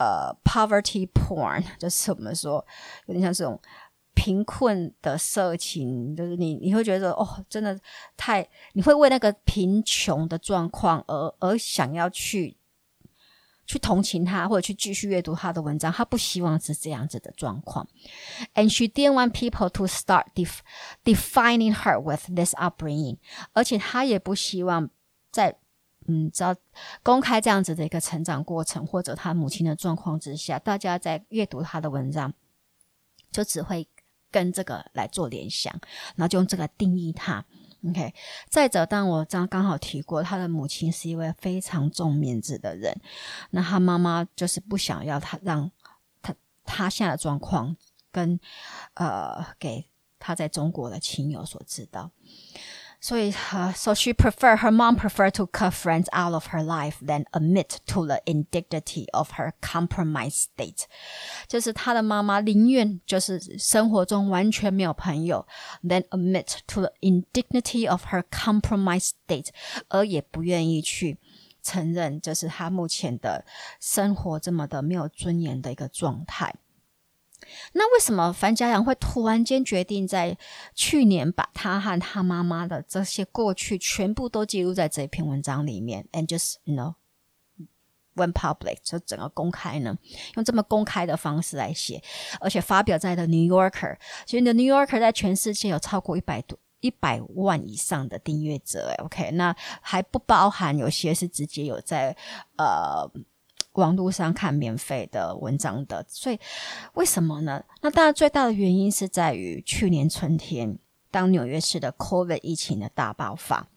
[0.00, 2.66] 呃 poverty porn，就是我们说
[3.06, 3.60] 有点像这种。
[4.12, 7.78] 贫困的色情，就是你你会觉得哦，真的
[8.18, 12.54] 太，你会为那个贫穷的状况而而想要去
[13.64, 15.90] 去同情他，或者去继续阅读他的文章。
[15.90, 17.88] 他不希望是这样子的状况。
[18.54, 20.58] And she didn't want people to start def
[21.02, 23.16] defining her with this upbringing，
[23.54, 24.90] 而且他也不希望
[25.30, 25.56] 在
[26.10, 26.54] 嗯，知道
[27.02, 32.32] 公开这样子的一个成长过程，或者他母亲的状况之下，大家在阅读他的文章，
[33.30, 33.86] 就只会。
[34.32, 35.72] 跟这个来做联想，
[36.14, 37.44] 然后就用这个定义他。
[37.84, 38.14] OK，
[38.48, 42.96] 再者，当我刚刚好提过，他的母亲是一位非常重面子的人，
[43.50, 45.68] 那他妈妈就是不想要他让
[46.22, 46.32] 他
[46.64, 47.76] 他现在的状况
[48.12, 48.38] 跟
[48.94, 49.84] 呃给
[50.20, 52.12] 他在中国的亲友所知道。
[52.99, 58.05] 所以，呃，so she prefer her mom prefer to cut friends out of her life than admit to
[58.07, 60.85] the indignity of her compromised state。
[61.47, 65.45] 就是他的妈妈宁愿就是生活中完全没有朋友，
[65.83, 69.49] than admit to the indignity of her compromised state，
[69.89, 71.19] 而也不愿意去
[71.61, 73.45] 承认，就是他目前的
[73.79, 76.55] 生活这么的没有尊严的一个状态。
[77.72, 80.36] 那为什么樊家阳会突然间决定在
[80.74, 86.94] 去年把他和他妈妈的这些过去全部都记录在这篇文章里面，and just you know
[88.14, 89.96] went public 就整个公开呢？
[90.34, 92.02] 用这么公开的方式来写，
[92.40, 93.96] 而且发表在的 New Yorker，
[94.26, 102.16] 所以 The New Yorker 在全世界有超过一百多一百万以上的订阅者，OK，那还不包含有些是直接有在
[102.56, 103.10] 呃。
[103.74, 106.38] 网络上看免费的文章的，所以
[106.94, 107.62] 为什么呢？
[107.82, 110.76] 那当然最大的原因是在于去年春天，
[111.10, 113.68] 当纽约市的 COVID 疫情的大爆发，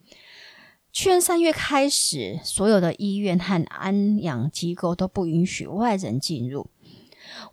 [0.91, 6.67] 去年三月开始，所有的医院和安养机构都不允许外人进入。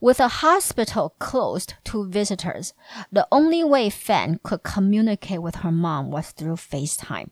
[0.01, 2.70] With a hospital closed to visitors,
[3.12, 7.28] the only way Fan could communicate with her mom was through FaceTime。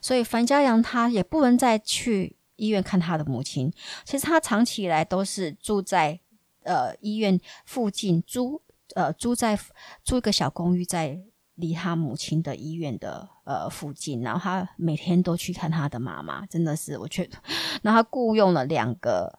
[0.00, 2.37] 所以樊家阳他也不能再去。
[2.58, 3.72] 医院看他的母亲，
[4.04, 6.20] 其实他长期以来都是住在
[6.64, 8.60] 呃医院附近租
[8.94, 9.58] 呃租在
[10.04, 11.18] 租一个小公寓，在
[11.54, 17.38] 离他母亲的医院的呃附近，然后他每天都去看他的妈妈，真的是我觉得，
[17.82, 19.38] 然后他雇佣了两个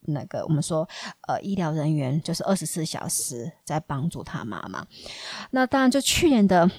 [0.00, 0.88] 那个我们说
[1.28, 4.86] 呃医疗人员，就是二十四小时在帮助他妈妈。
[5.52, 6.70] 那当然，就去年的。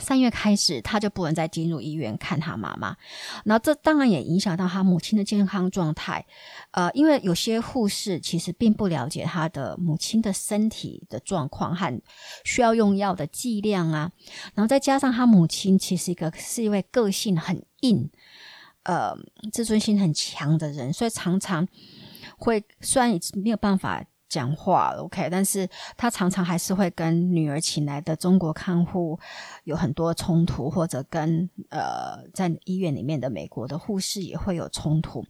[0.00, 2.96] 三月开始，他就不能再进入医院看他妈妈，
[3.44, 6.24] 然后这当然也影响到他母亲的健康状态。
[6.70, 12.00] 呃，因为有些护士其实并不了解他的母亲的身体的状况和
[12.44, 14.10] 需要用药的剂量啊。
[14.54, 18.08] 然后再加上他母亲其实一个是一位个性很硬、
[18.84, 19.14] 呃
[19.52, 21.68] 自尊心很强的人，所以常常
[22.38, 24.04] 会虽然没有办法。
[24.32, 29.20] 讲话，OK，但是他常常还是会跟女儿请来的中国看护
[29.64, 35.22] 有很多冲突，或者跟呃在医院里面的美国的护士也会有冲突。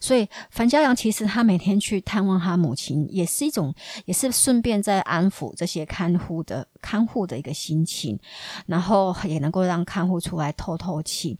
[0.00, 3.74] 所以樊家阳其实他每天去探望他母亲，也是一种，
[4.06, 8.18] 也是顺便在安抚这些看护的看护的一个心情，
[8.64, 11.38] 然后也能够让看护出来透透气。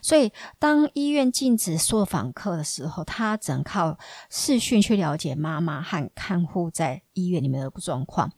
[0.00, 3.98] 所以当医院禁止做访客的时候，他只能靠
[4.30, 6.45] 视讯去了解妈妈和看。
[6.46, 8.30] 护在医院里面的状况。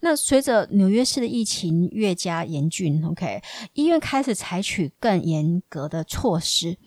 [0.00, 3.42] 那随着纽约市的疫情越加严峻，OK，
[3.74, 6.78] 医院开始采取更严格的措施。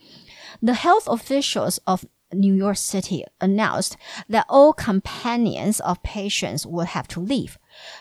[0.62, 3.94] The health officials of New York City announced
[4.30, 7.54] that all companions of patients would have to leave。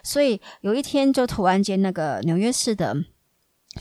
[0.02, 2.96] 所以有一天就突然间，那个纽约市的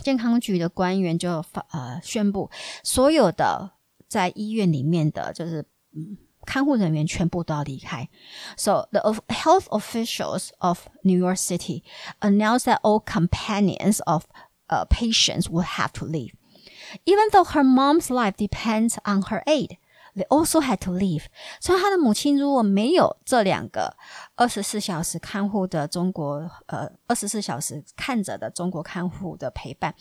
[0.03, 2.49] 健康局的官员就发呃宣布，
[2.84, 3.71] 所有的
[4.07, 6.17] 在医院里面的就是嗯。
[6.44, 8.09] 看护人员全部都要离开。
[8.57, 11.82] So the health officials of New York City
[12.20, 14.24] announced that all companions of
[14.68, 16.32] uh, patients would have to leave.
[17.04, 19.78] Even though her mom's life depends on her aid,
[20.14, 21.24] they also had to leave.
[21.61, 23.96] 所以她的母亲如果没有这两个
[24.36, 29.94] 二十四小时看护的中国，呃，二十四小时看着的中国看护的陪伴，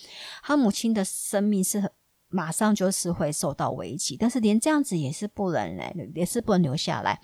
[0.44, 1.92] 她母亲的生命是
[2.30, 4.18] 马上就是会受到危机。
[4.18, 7.20] 但是连这样子也是不能来，也是不能留下来。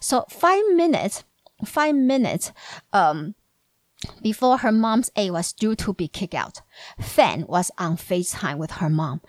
[0.00, 1.20] So five minutes,
[1.64, 2.48] five minutes,
[2.90, 3.34] um,
[4.22, 6.62] before her mom's aide was due to be kicked out,
[6.98, 9.20] Fan was on FaceTime with her mom,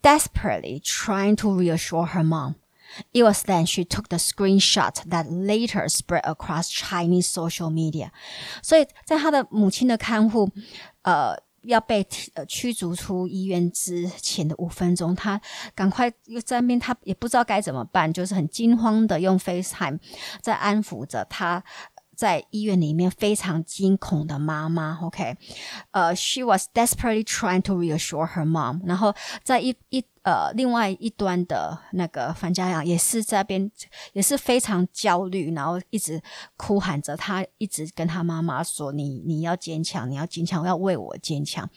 [0.00, 2.54] desperately trying to reassure her mom.
[3.14, 8.10] It was then she took the screenshot that later spread across Chinese social media.
[8.62, 10.50] 所以在她的母亲的看护，
[11.00, 11.34] 呃，
[11.67, 15.39] 要被呃驱逐出医院之前的五分钟，他
[15.75, 19.99] 赶快又在那边，他也不知道该怎么办，就是很惊慌的用 FaceTime
[20.41, 21.63] 在安抚着他。
[22.16, 25.34] 在医院里面非常惊恐的妈妈，OK，
[25.90, 28.80] 呃、uh,，she was desperately trying to reassure her mom。
[28.84, 29.12] 然后
[29.42, 33.68] 在一一呃另外一端的那个范家阳也是在边
[34.12, 36.22] 也是非常焦虑，然后一直
[36.56, 41.68] 哭喊着，他一直跟他妈妈说：“你你要坚强，你要坚强，要为我坚强。”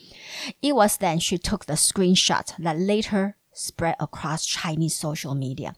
[0.60, 5.72] It was then she took the screenshot that later spread across Chinese social media。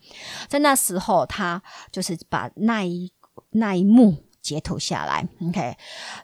[0.49, 3.13] 在那时候，他就是把那一
[3.51, 4.25] 那一幕。
[4.44, 5.78] 截图下来，OK，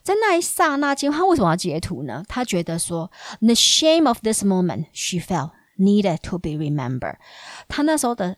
[0.03, 2.21] 在那一刹那间，他为什么要截图呢？
[2.27, 3.09] 他觉得说
[3.39, 7.15] ，the shame of this moment she felt needed to be remembered。
[7.69, 8.35] 他那时候的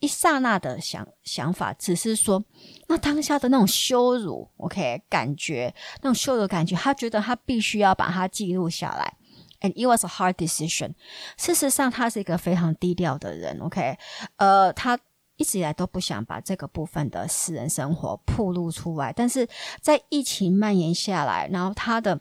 [0.00, 2.44] 一刹那的想想法，只是说，
[2.88, 9.14] 那当下的那种羞辱，OK，感觉那种羞辱感觉，他觉得他必须要把它记录下来。
[9.62, 10.94] And it was a hard decision。
[11.38, 13.96] 事实上，他是一个非常低调的人，OK，
[14.36, 14.98] 呃，他。
[15.36, 19.48] 一直以来都不想把这个部分的私人生活暴露出来，但是
[19.80, 22.20] 在疫情蔓延下来，然后他的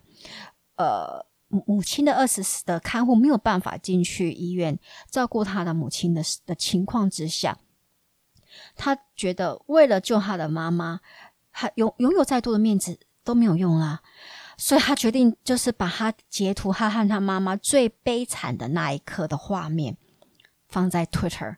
[0.78, 7.58] 呃母亲的二十四的看护没有办法进去医院照顾他的母亲的的情况之下，
[8.76, 11.02] 他觉得为了救他的妈妈，
[11.52, 14.02] 还拥拥有再多的面子都没有用啦，
[14.58, 19.98] 所以他决定就是把他截图他和他妈妈最悲惨的那一刻的画面
[20.70, 21.58] 放在 Twitter。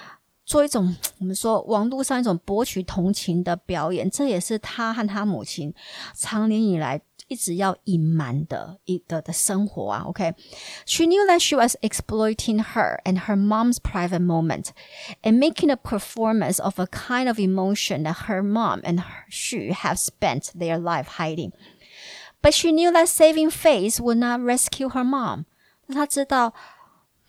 [0.44, 5.74] 做一种我们说网络上一种博取同情的表演，这也是他和他母亲
[6.14, 10.04] 长年以来一直要隐瞒的一的的生活啊。
[10.06, 11.08] OK，she、okay?
[11.08, 14.66] knew that she was exploiting her and her mom's private moment
[15.22, 19.72] and making a performance of a kind of emotion that her mom and her, she
[19.72, 21.50] have spent their life hiding.
[22.40, 25.46] But she knew that saving face would not rescue her mom.
[25.88, 26.54] 她知道，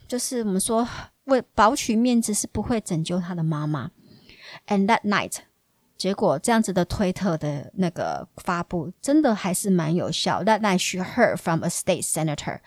[0.07, 0.88] 就是我们说。
[1.24, 3.90] 为保取面子是不会拯救他的妈妈。
[4.66, 5.38] And that night，
[5.96, 10.42] 结果这样子的推特的那个发布，真的还是蛮有效。
[10.42, 12.60] That night she heard from a state senator,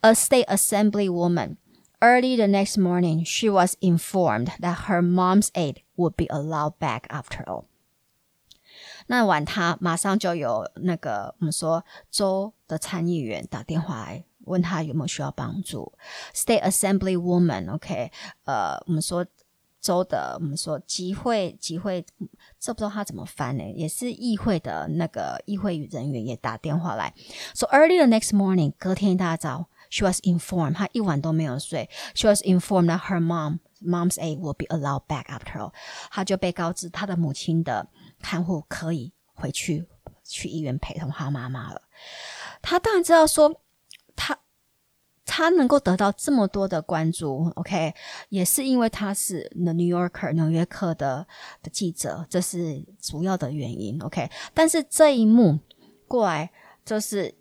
[0.00, 1.56] a state assembly woman.
[2.00, 7.08] Early the next morning, she was informed that her mom's aid would be allowed back
[7.08, 7.64] after all.
[9.08, 14.24] 那晚，他马上就有那个我们说州的参议员打电话来。
[14.48, 15.92] 问他有没有需要帮助
[16.34, 18.10] ？State Assembly Woman，OK，、
[18.44, 19.24] 呃，我们说
[19.80, 22.04] 州的，我们说集会，集会，
[22.58, 23.62] 这不知道他怎么翻呢？
[23.72, 27.14] 也是议会的那个议会人员也打电话来。
[27.54, 31.88] So early the next morning，隔天一大早，She was informed，她一晚都没有睡。
[32.14, 35.72] She was informed that her mom mom's aid will be allowed back after all。
[36.10, 37.88] 她就被告知她的母亲的
[38.20, 39.86] 看护可以回去
[40.24, 41.82] 去医院陪同她妈妈了。
[42.60, 43.62] 她当然知道说。
[45.28, 47.94] 他能够得到这么多的关注，OK，
[48.30, 51.26] 也是因为他是 The New Yorker 纽约客的
[51.62, 54.30] 的记者，这是主要的原因，OK。
[54.54, 55.58] 但是这一幕
[56.08, 56.50] 过来，
[56.82, 57.34] 就是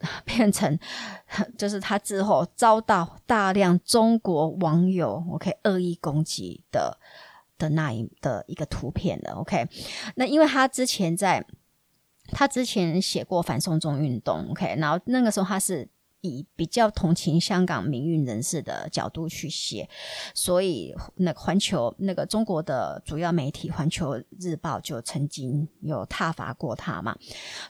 [0.26, 0.76] 变成，
[1.56, 6.98] 就是他之后遭到大量中国网友 OK 恶意攻击的
[7.56, 9.66] 的那一的一个图片了，OK。
[10.16, 11.46] 那因为他之前在。
[12.30, 15.88] 他之前写过反送中运动，OK，然后那个时候他是
[16.20, 19.88] 以比较同情香港民运人士的角度去写，
[20.34, 27.16] 所以那环球那个中国的主要媒体《环球日报》就曾经有挞伐过他嘛，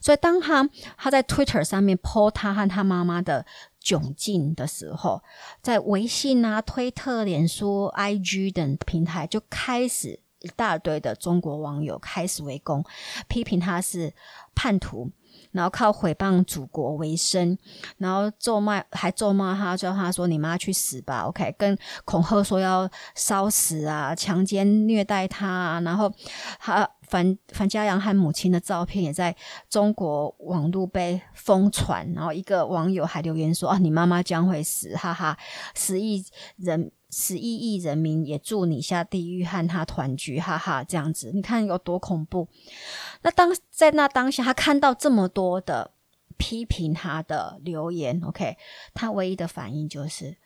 [0.00, 3.44] 所以当他他在 Twitter 上面 po 他和他妈妈的
[3.82, 5.22] 窘境的时候，
[5.62, 10.20] 在微信啊、推特、脸书、IG 等平台就开始。
[10.40, 12.84] 一大堆的中国网友开始围攻，
[13.26, 14.14] 批评他是
[14.54, 15.10] 叛徒，
[15.52, 17.56] 然后靠毁谤祖国为生，
[17.96, 26.12] 然后咒骂还咒骂他，叫他说你妈去死吧，OK，跟恐吓说要烧死啊，强奸虐待他啊，然后
[26.58, 29.34] 他樊樊家阳和母亲的照片也在
[29.70, 35.36] 中国网络被疯传，然后一个网友还留言说啊，你妈妈将会死，哈哈，
[35.74, 36.24] 十亿
[36.56, 36.92] 人。
[37.10, 42.48] 十一亿人民也祝你下地狱和他团聚，哈哈，这样子，你看有多恐怖？
[43.22, 45.92] 那当在那当下，他看到这么多的
[46.36, 48.58] 批评他的留言，OK，
[48.92, 50.36] 他唯一的反应就是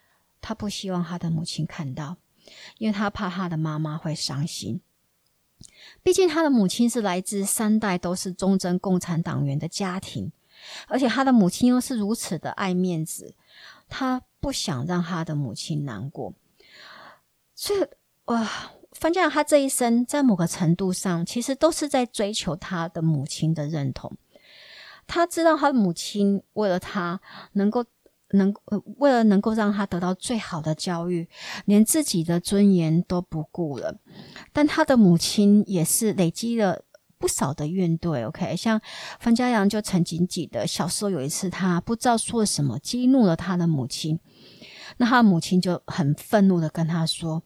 [0.40, 2.16] 他不希望他的母亲看到，
[2.78, 4.80] 因为他怕他的妈妈会伤心。
[6.02, 10.30] 毕竟他的母亲是来自三代都是忠贞共产党员的家庭，
[10.86, 13.34] 而且他的母亲又是如此的爱面子，
[13.88, 16.32] 他不想让他的母亲难过。
[17.62, 17.80] 所以，
[18.24, 18.44] 哇，
[18.90, 24.16] 樊家阳他这一生在某个程度上，其实都是在追求他的母亲的认同。
[25.06, 27.20] 他知道他的母亲为了他
[27.52, 27.84] 能够
[28.30, 28.52] 能，
[28.98, 31.28] 为了能够让他得到最好的教育，
[31.64, 33.96] 连自己的尊严都不顾了。
[34.52, 36.82] 但他的母亲也是累积了
[37.16, 38.26] 不少的怨怼。
[38.26, 38.80] OK，像
[39.20, 44.18] 樊家阳就曾经记得小时候有一次，他不知道说了什么，激怒了他的母亲。
[44.96, 47.44] 那他母亲就很愤怒的跟他说。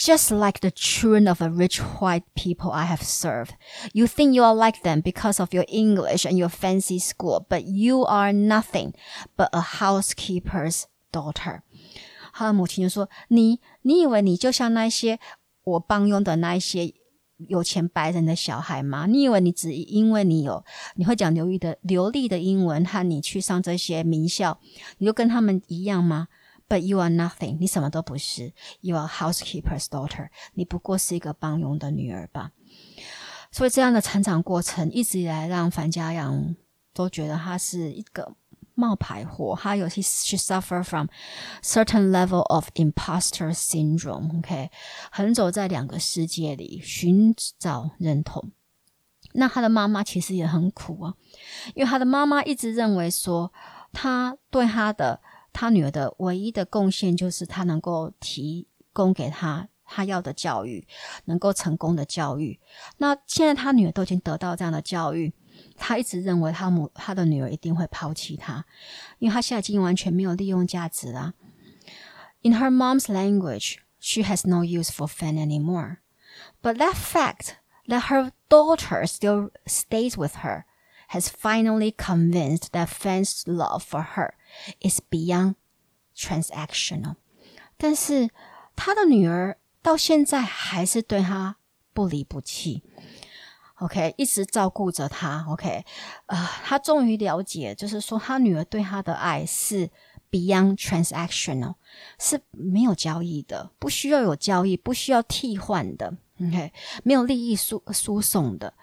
[0.00, 3.52] Just like the children of a rich white people I have served,
[3.94, 7.64] you think you are like them because of your English and your fancy school, but
[7.64, 8.92] you are nothing
[9.38, 11.62] but a housekeeper's daughter.
[12.34, 15.18] 他的母亲就说：“你你以为你就像那些
[15.64, 16.92] 我帮佣的那一些
[17.48, 19.06] 有钱白人的小孩吗？
[19.06, 20.62] 你以为你只因为你有
[20.96, 24.58] 你会讲流利的流利的英文和你去上这些名校，
[24.98, 26.28] 你就跟他们一样吗？”
[26.71, 28.53] But you are nothing，你什么都不是。
[28.79, 32.51] You are housekeeper's daughter，你不过是一个帮佣的女儿吧。
[33.51, 36.55] 所以这样的成长过程一直以来让樊家阳
[36.93, 38.37] 都觉得他是一个
[38.73, 41.07] 冒牌货，他有去 suffer from
[41.61, 44.39] certain level of imposter syndrome。
[44.39, 44.71] OK，
[45.11, 48.49] 横走在两个世界里寻找认同。
[49.33, 51.15] 那他的妈妈其实也很苦啊，
[51.75, 53.51] 因为他的妈妈一直认为说
[53.91, 55.19] 他对他的。
[55.52, 60.86] 他女儿的唯一的贡献就是他能够提供给他他要的教育，
[61.26, 62.58] 能够成功的教育。
[62.98, 65.32] 那现在他女儿都已经得到这样的教育，
[65.76, 68.64] 他一直认为他母他的女儿一定会抛弃他，
[69.18, 71.34] 因为他现在已经完全没有利用价值了。
[72.42, 75.98] In her mom's language, she has no use for Fan anymore.
[76.62, 77.56] But that fact
[77.88, 80.64] that her daughter still stays with her
[81.08, 84.34] has finally convinced that Fan's love for her.
[84.79, 85.55] Is beyond
[86.15, 87.15] transactional，
[87.77, 88.29] 但是
[88.75, 91.57] 他的女儿到现在还是对他
[91.93, 92.83] 不离不弃
[93.75, 95.83] ，OK，一直照顾着他，OK，
[96.27, 99.89] 呃，他终于了解，就是说他女儿对他的爱是
[100.29, 101.75] beyond transactional，
[102.19, 106.71] 是没有交易的，不需要有交易，不需要替换的，OK，
[107.03, 108.75] 没有利益输输送的。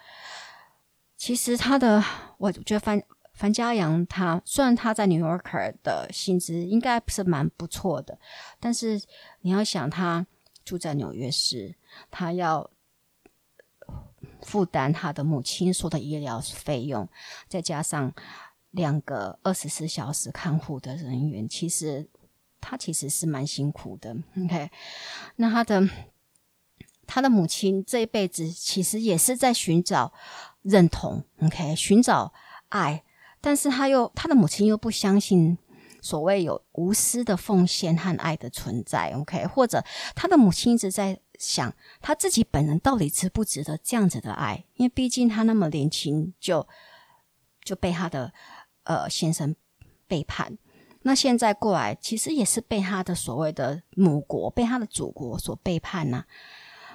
[1.16, 2.02] 其实他的，
[2.38, 3.00] 我觉得翻。
[3.38, 8.18] 樊家阳他虽然他在 New Yorker 的薪资应该是蛮不错的，
[8.58, 9.00] 但是
[9.42, 10.26] 你要想他
[10.64, 11.76] 住在纽约市，
[12.10, 12.68] 他要
[14.42, 17.08] 负担他的母亲所的医疗费用，
[17.46, 18.12] 再加上
[18.72, 22.08] 两个二十四小时看护的人员，其实
[22.60, 24.16] 他其实是蛮辛苦的。
[24.36, 24.68] OK，
[25.36, 25.88] 那他的
[27.06, 30.12] 他的母亲这一辈子其实也是在寻找
[30.62, 32.34] 认同，OK，寻找
[32.70, 33.04] 爱。
[33.40, 35.56] 但是他又，他的母亲又不相信
[36.00, 39.46] 所谓有无私的奉献和爱的存在，OK？
[39.46, 39.84] 或者
[40.14, 44.64] 他的母亲一直在想，他自己本人到底值不值得这样子的爱？
[44.74, 46.66] 因为毕竟他那么年轻就
[47.62, 48.32] 就被他的
[48.84, 49.54] 呃先生
[50.06, 50.58] 背叛，
[51.02, 56.24] 那现在过来其实也是被他的所谓的母国、被他的祖国所背叛呐、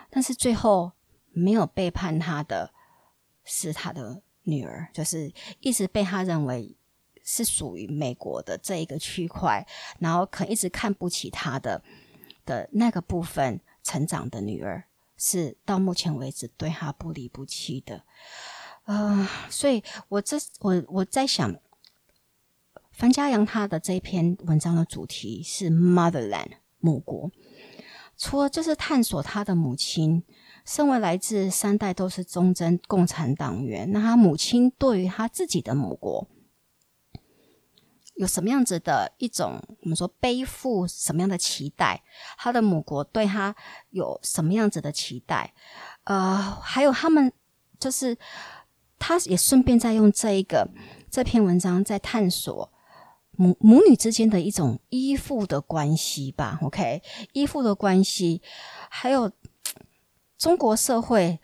[0.10, 0.92] 但是最后
[1.32, 2.74] 没有背叛他的
[3.46, 4.22] 是他的。
[4.44, 5.32] 女儿就是
[5.62, 6.76] 一直被他认为
[7.24, 9.66] 是属于美国的这一个区块，
[10.00, 11.82] 然后可一直看不起他的
[12.46, 14.84] 的那个部分成长的女儿，
[15.18, 18.04] 是到目前为止对他不离不弃的。
[18.84, 21.56] 呃，所以我这我我在想，
[22.92, 27.32] 樊家阳他的这篇文章的主题是 Motherland 母国，
[28.18, 30.24] 除了就是探索他的母亲。
[30.66, 36.28] 身为来自三代都是忠贞共产党员，那他母亲对于他自己的母国
[38.16, 42.04] 有什么样子的一种我们说背负什么样的期待？
[42.38, 43.56] 他的母国对他
[43.90, 45.54] 有什么样子的期待？
[46.04, 47.34] 呃，还有他们
[47.80, 48.18] 就是
[49.00, 50.70] 他也顺便在用这一个
[51.10, 52.72] 这篇文章在探索
[53.32, 56.60] 母母女之间的一种依附的关系吧。
[56.62, 57.02] OK，
[57.34, 58.42] 依附的关系，
[58.90, 59.32] 还有
[60.44, 61.40] 中国社会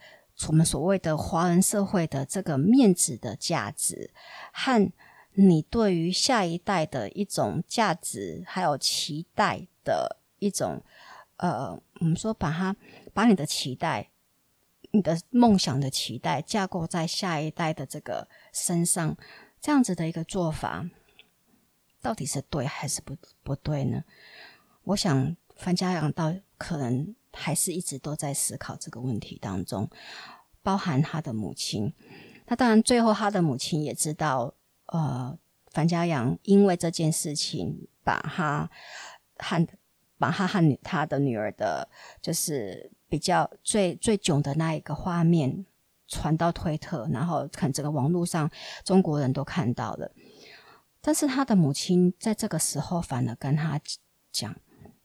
[0.48, 4.12] 我们所谓的华人社会的这个面子的价值，
[4.52, 4.92] 和
[5.32, 10.82] 你对于下一代的一种价值还有期待的一种
[11.38, 12.76] 呃，我们说把它
[13.14, 14.10] 把你的期待。
[14.90, 19.16] 你的梦想的期待架构在下一代的这个身上，
[19.62, 20.84] 这样子的一个做法，
[22.02, 24.04] 到底是对还是不不对呢？
[24.84, 29.88] 我想樊家阳倒可能还是一直都在思考这个问题当中，
[30.62, 31.92] 包含他的母亲。
[32.46, 34.54] 那当然，最后他的母亲也知道，
[34.86, 35.38] 呃，
[35.70, 38.70] 樊家阳因为这件事情把他
[39.36, 39.66] 和
[40.18, 41.88] 把他和他的女儿的，
[42.22, 42.90] 就是。
[43.10, 45.66] 比较最最囧的那一个画面
[46.06, 48.48] 传到推特，然后看整个网络上
[48.84, 50.12] 中国人都看到了。
[51.00, 53.80] 但是他的母亲在这个时候反而跟他
[54.30, 54.54] 讲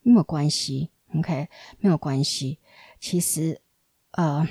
[0.03, 1.48] 没有关系 ，OK，
[1.78, 2.58] 没有关系。
[2.98, 3.60] 其实，
[4.12, 4.46] 呃，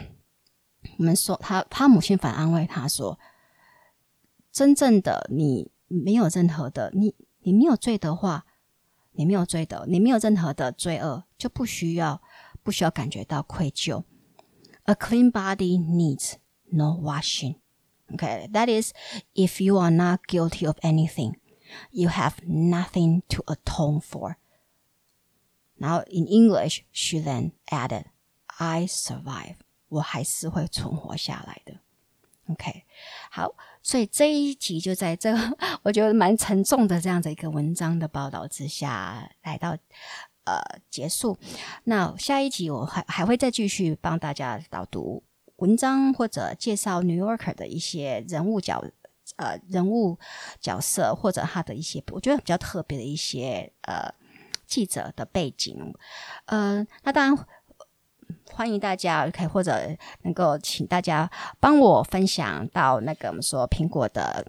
[0.97, 8.45] 我们说他他母亲反而安慰他说：“真正的你没有任何的你你没有罪的话，
[9.13, 12.21] 你没有罪的，你没有任何的罪恶，就不需要。”
[12.61, 14.03] 不需要感觉到愧疚。
[14.83, 16.33] A clean body needs
[16.69, 17.55] no washing.
[18.09, 18.91] Okay, that is,
[19.33, 21.35] if you are not guilty of anything,
[21.89, 24.35] you have nothing to atone for.
[25.84, 28.04] 然后 in English, she then added,
[28.46, 29.56] "I survive.
[29.88, 31.74] 我还是会存活下来的。
[32.48, 32.84] OK，
[33.30, 35.34] 好，所以这一集就在这
[35.82, 39.76] 我觉得蛮沉重的这样的一个文章的报道之下来到。
[40.46, 40.60] 呃，
[40.90, 41.38] 结束。
[41.84, 45.22] 那下一集我还还会再继续帮大家导读
[45.56, 48.84] 文章，或者介绍《New Yorker》的一些人物角
[49.36, 50.18] 呃人物
[50.60, 54.14] 角色，或者他的一些我觉得比较特别的一些呃
[54.74, 55.94] 记者的背景。
[56.46, 57.46] 呃，那当然
[58.50, 59.70] 欢迎大家可以或者
[60.22, 64.44] 能够请大家帮我分享到那个我们说苹果的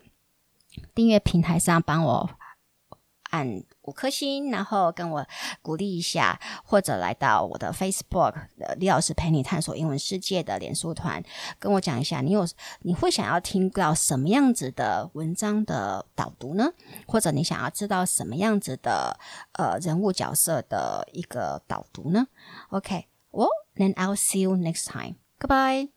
[0.96, 2.30] 订阅平台上，帮我
[3.30, 3.64] 按。
[3.88, 5.24] 五颗星，然后跟我
[5.62, 8.34] 鼓励一下，或者来到我的 Facebook，
[8.78, 11.24] 李老师陪你探索英文世界的脸书团，
[11.60, 12.48] 跟我讲一下，你有
[12.82, 16.72] 你会想要听到什么样子的文章的导读呢？
[17.06, 19.20] 或者你想要知道什么样子的
[19.52, 22.26] 呃人物角色的一个导读呢
[22.70, 25.18] ？OK，well then I'll see you next time.
[25.40, 25.95] Goodbye.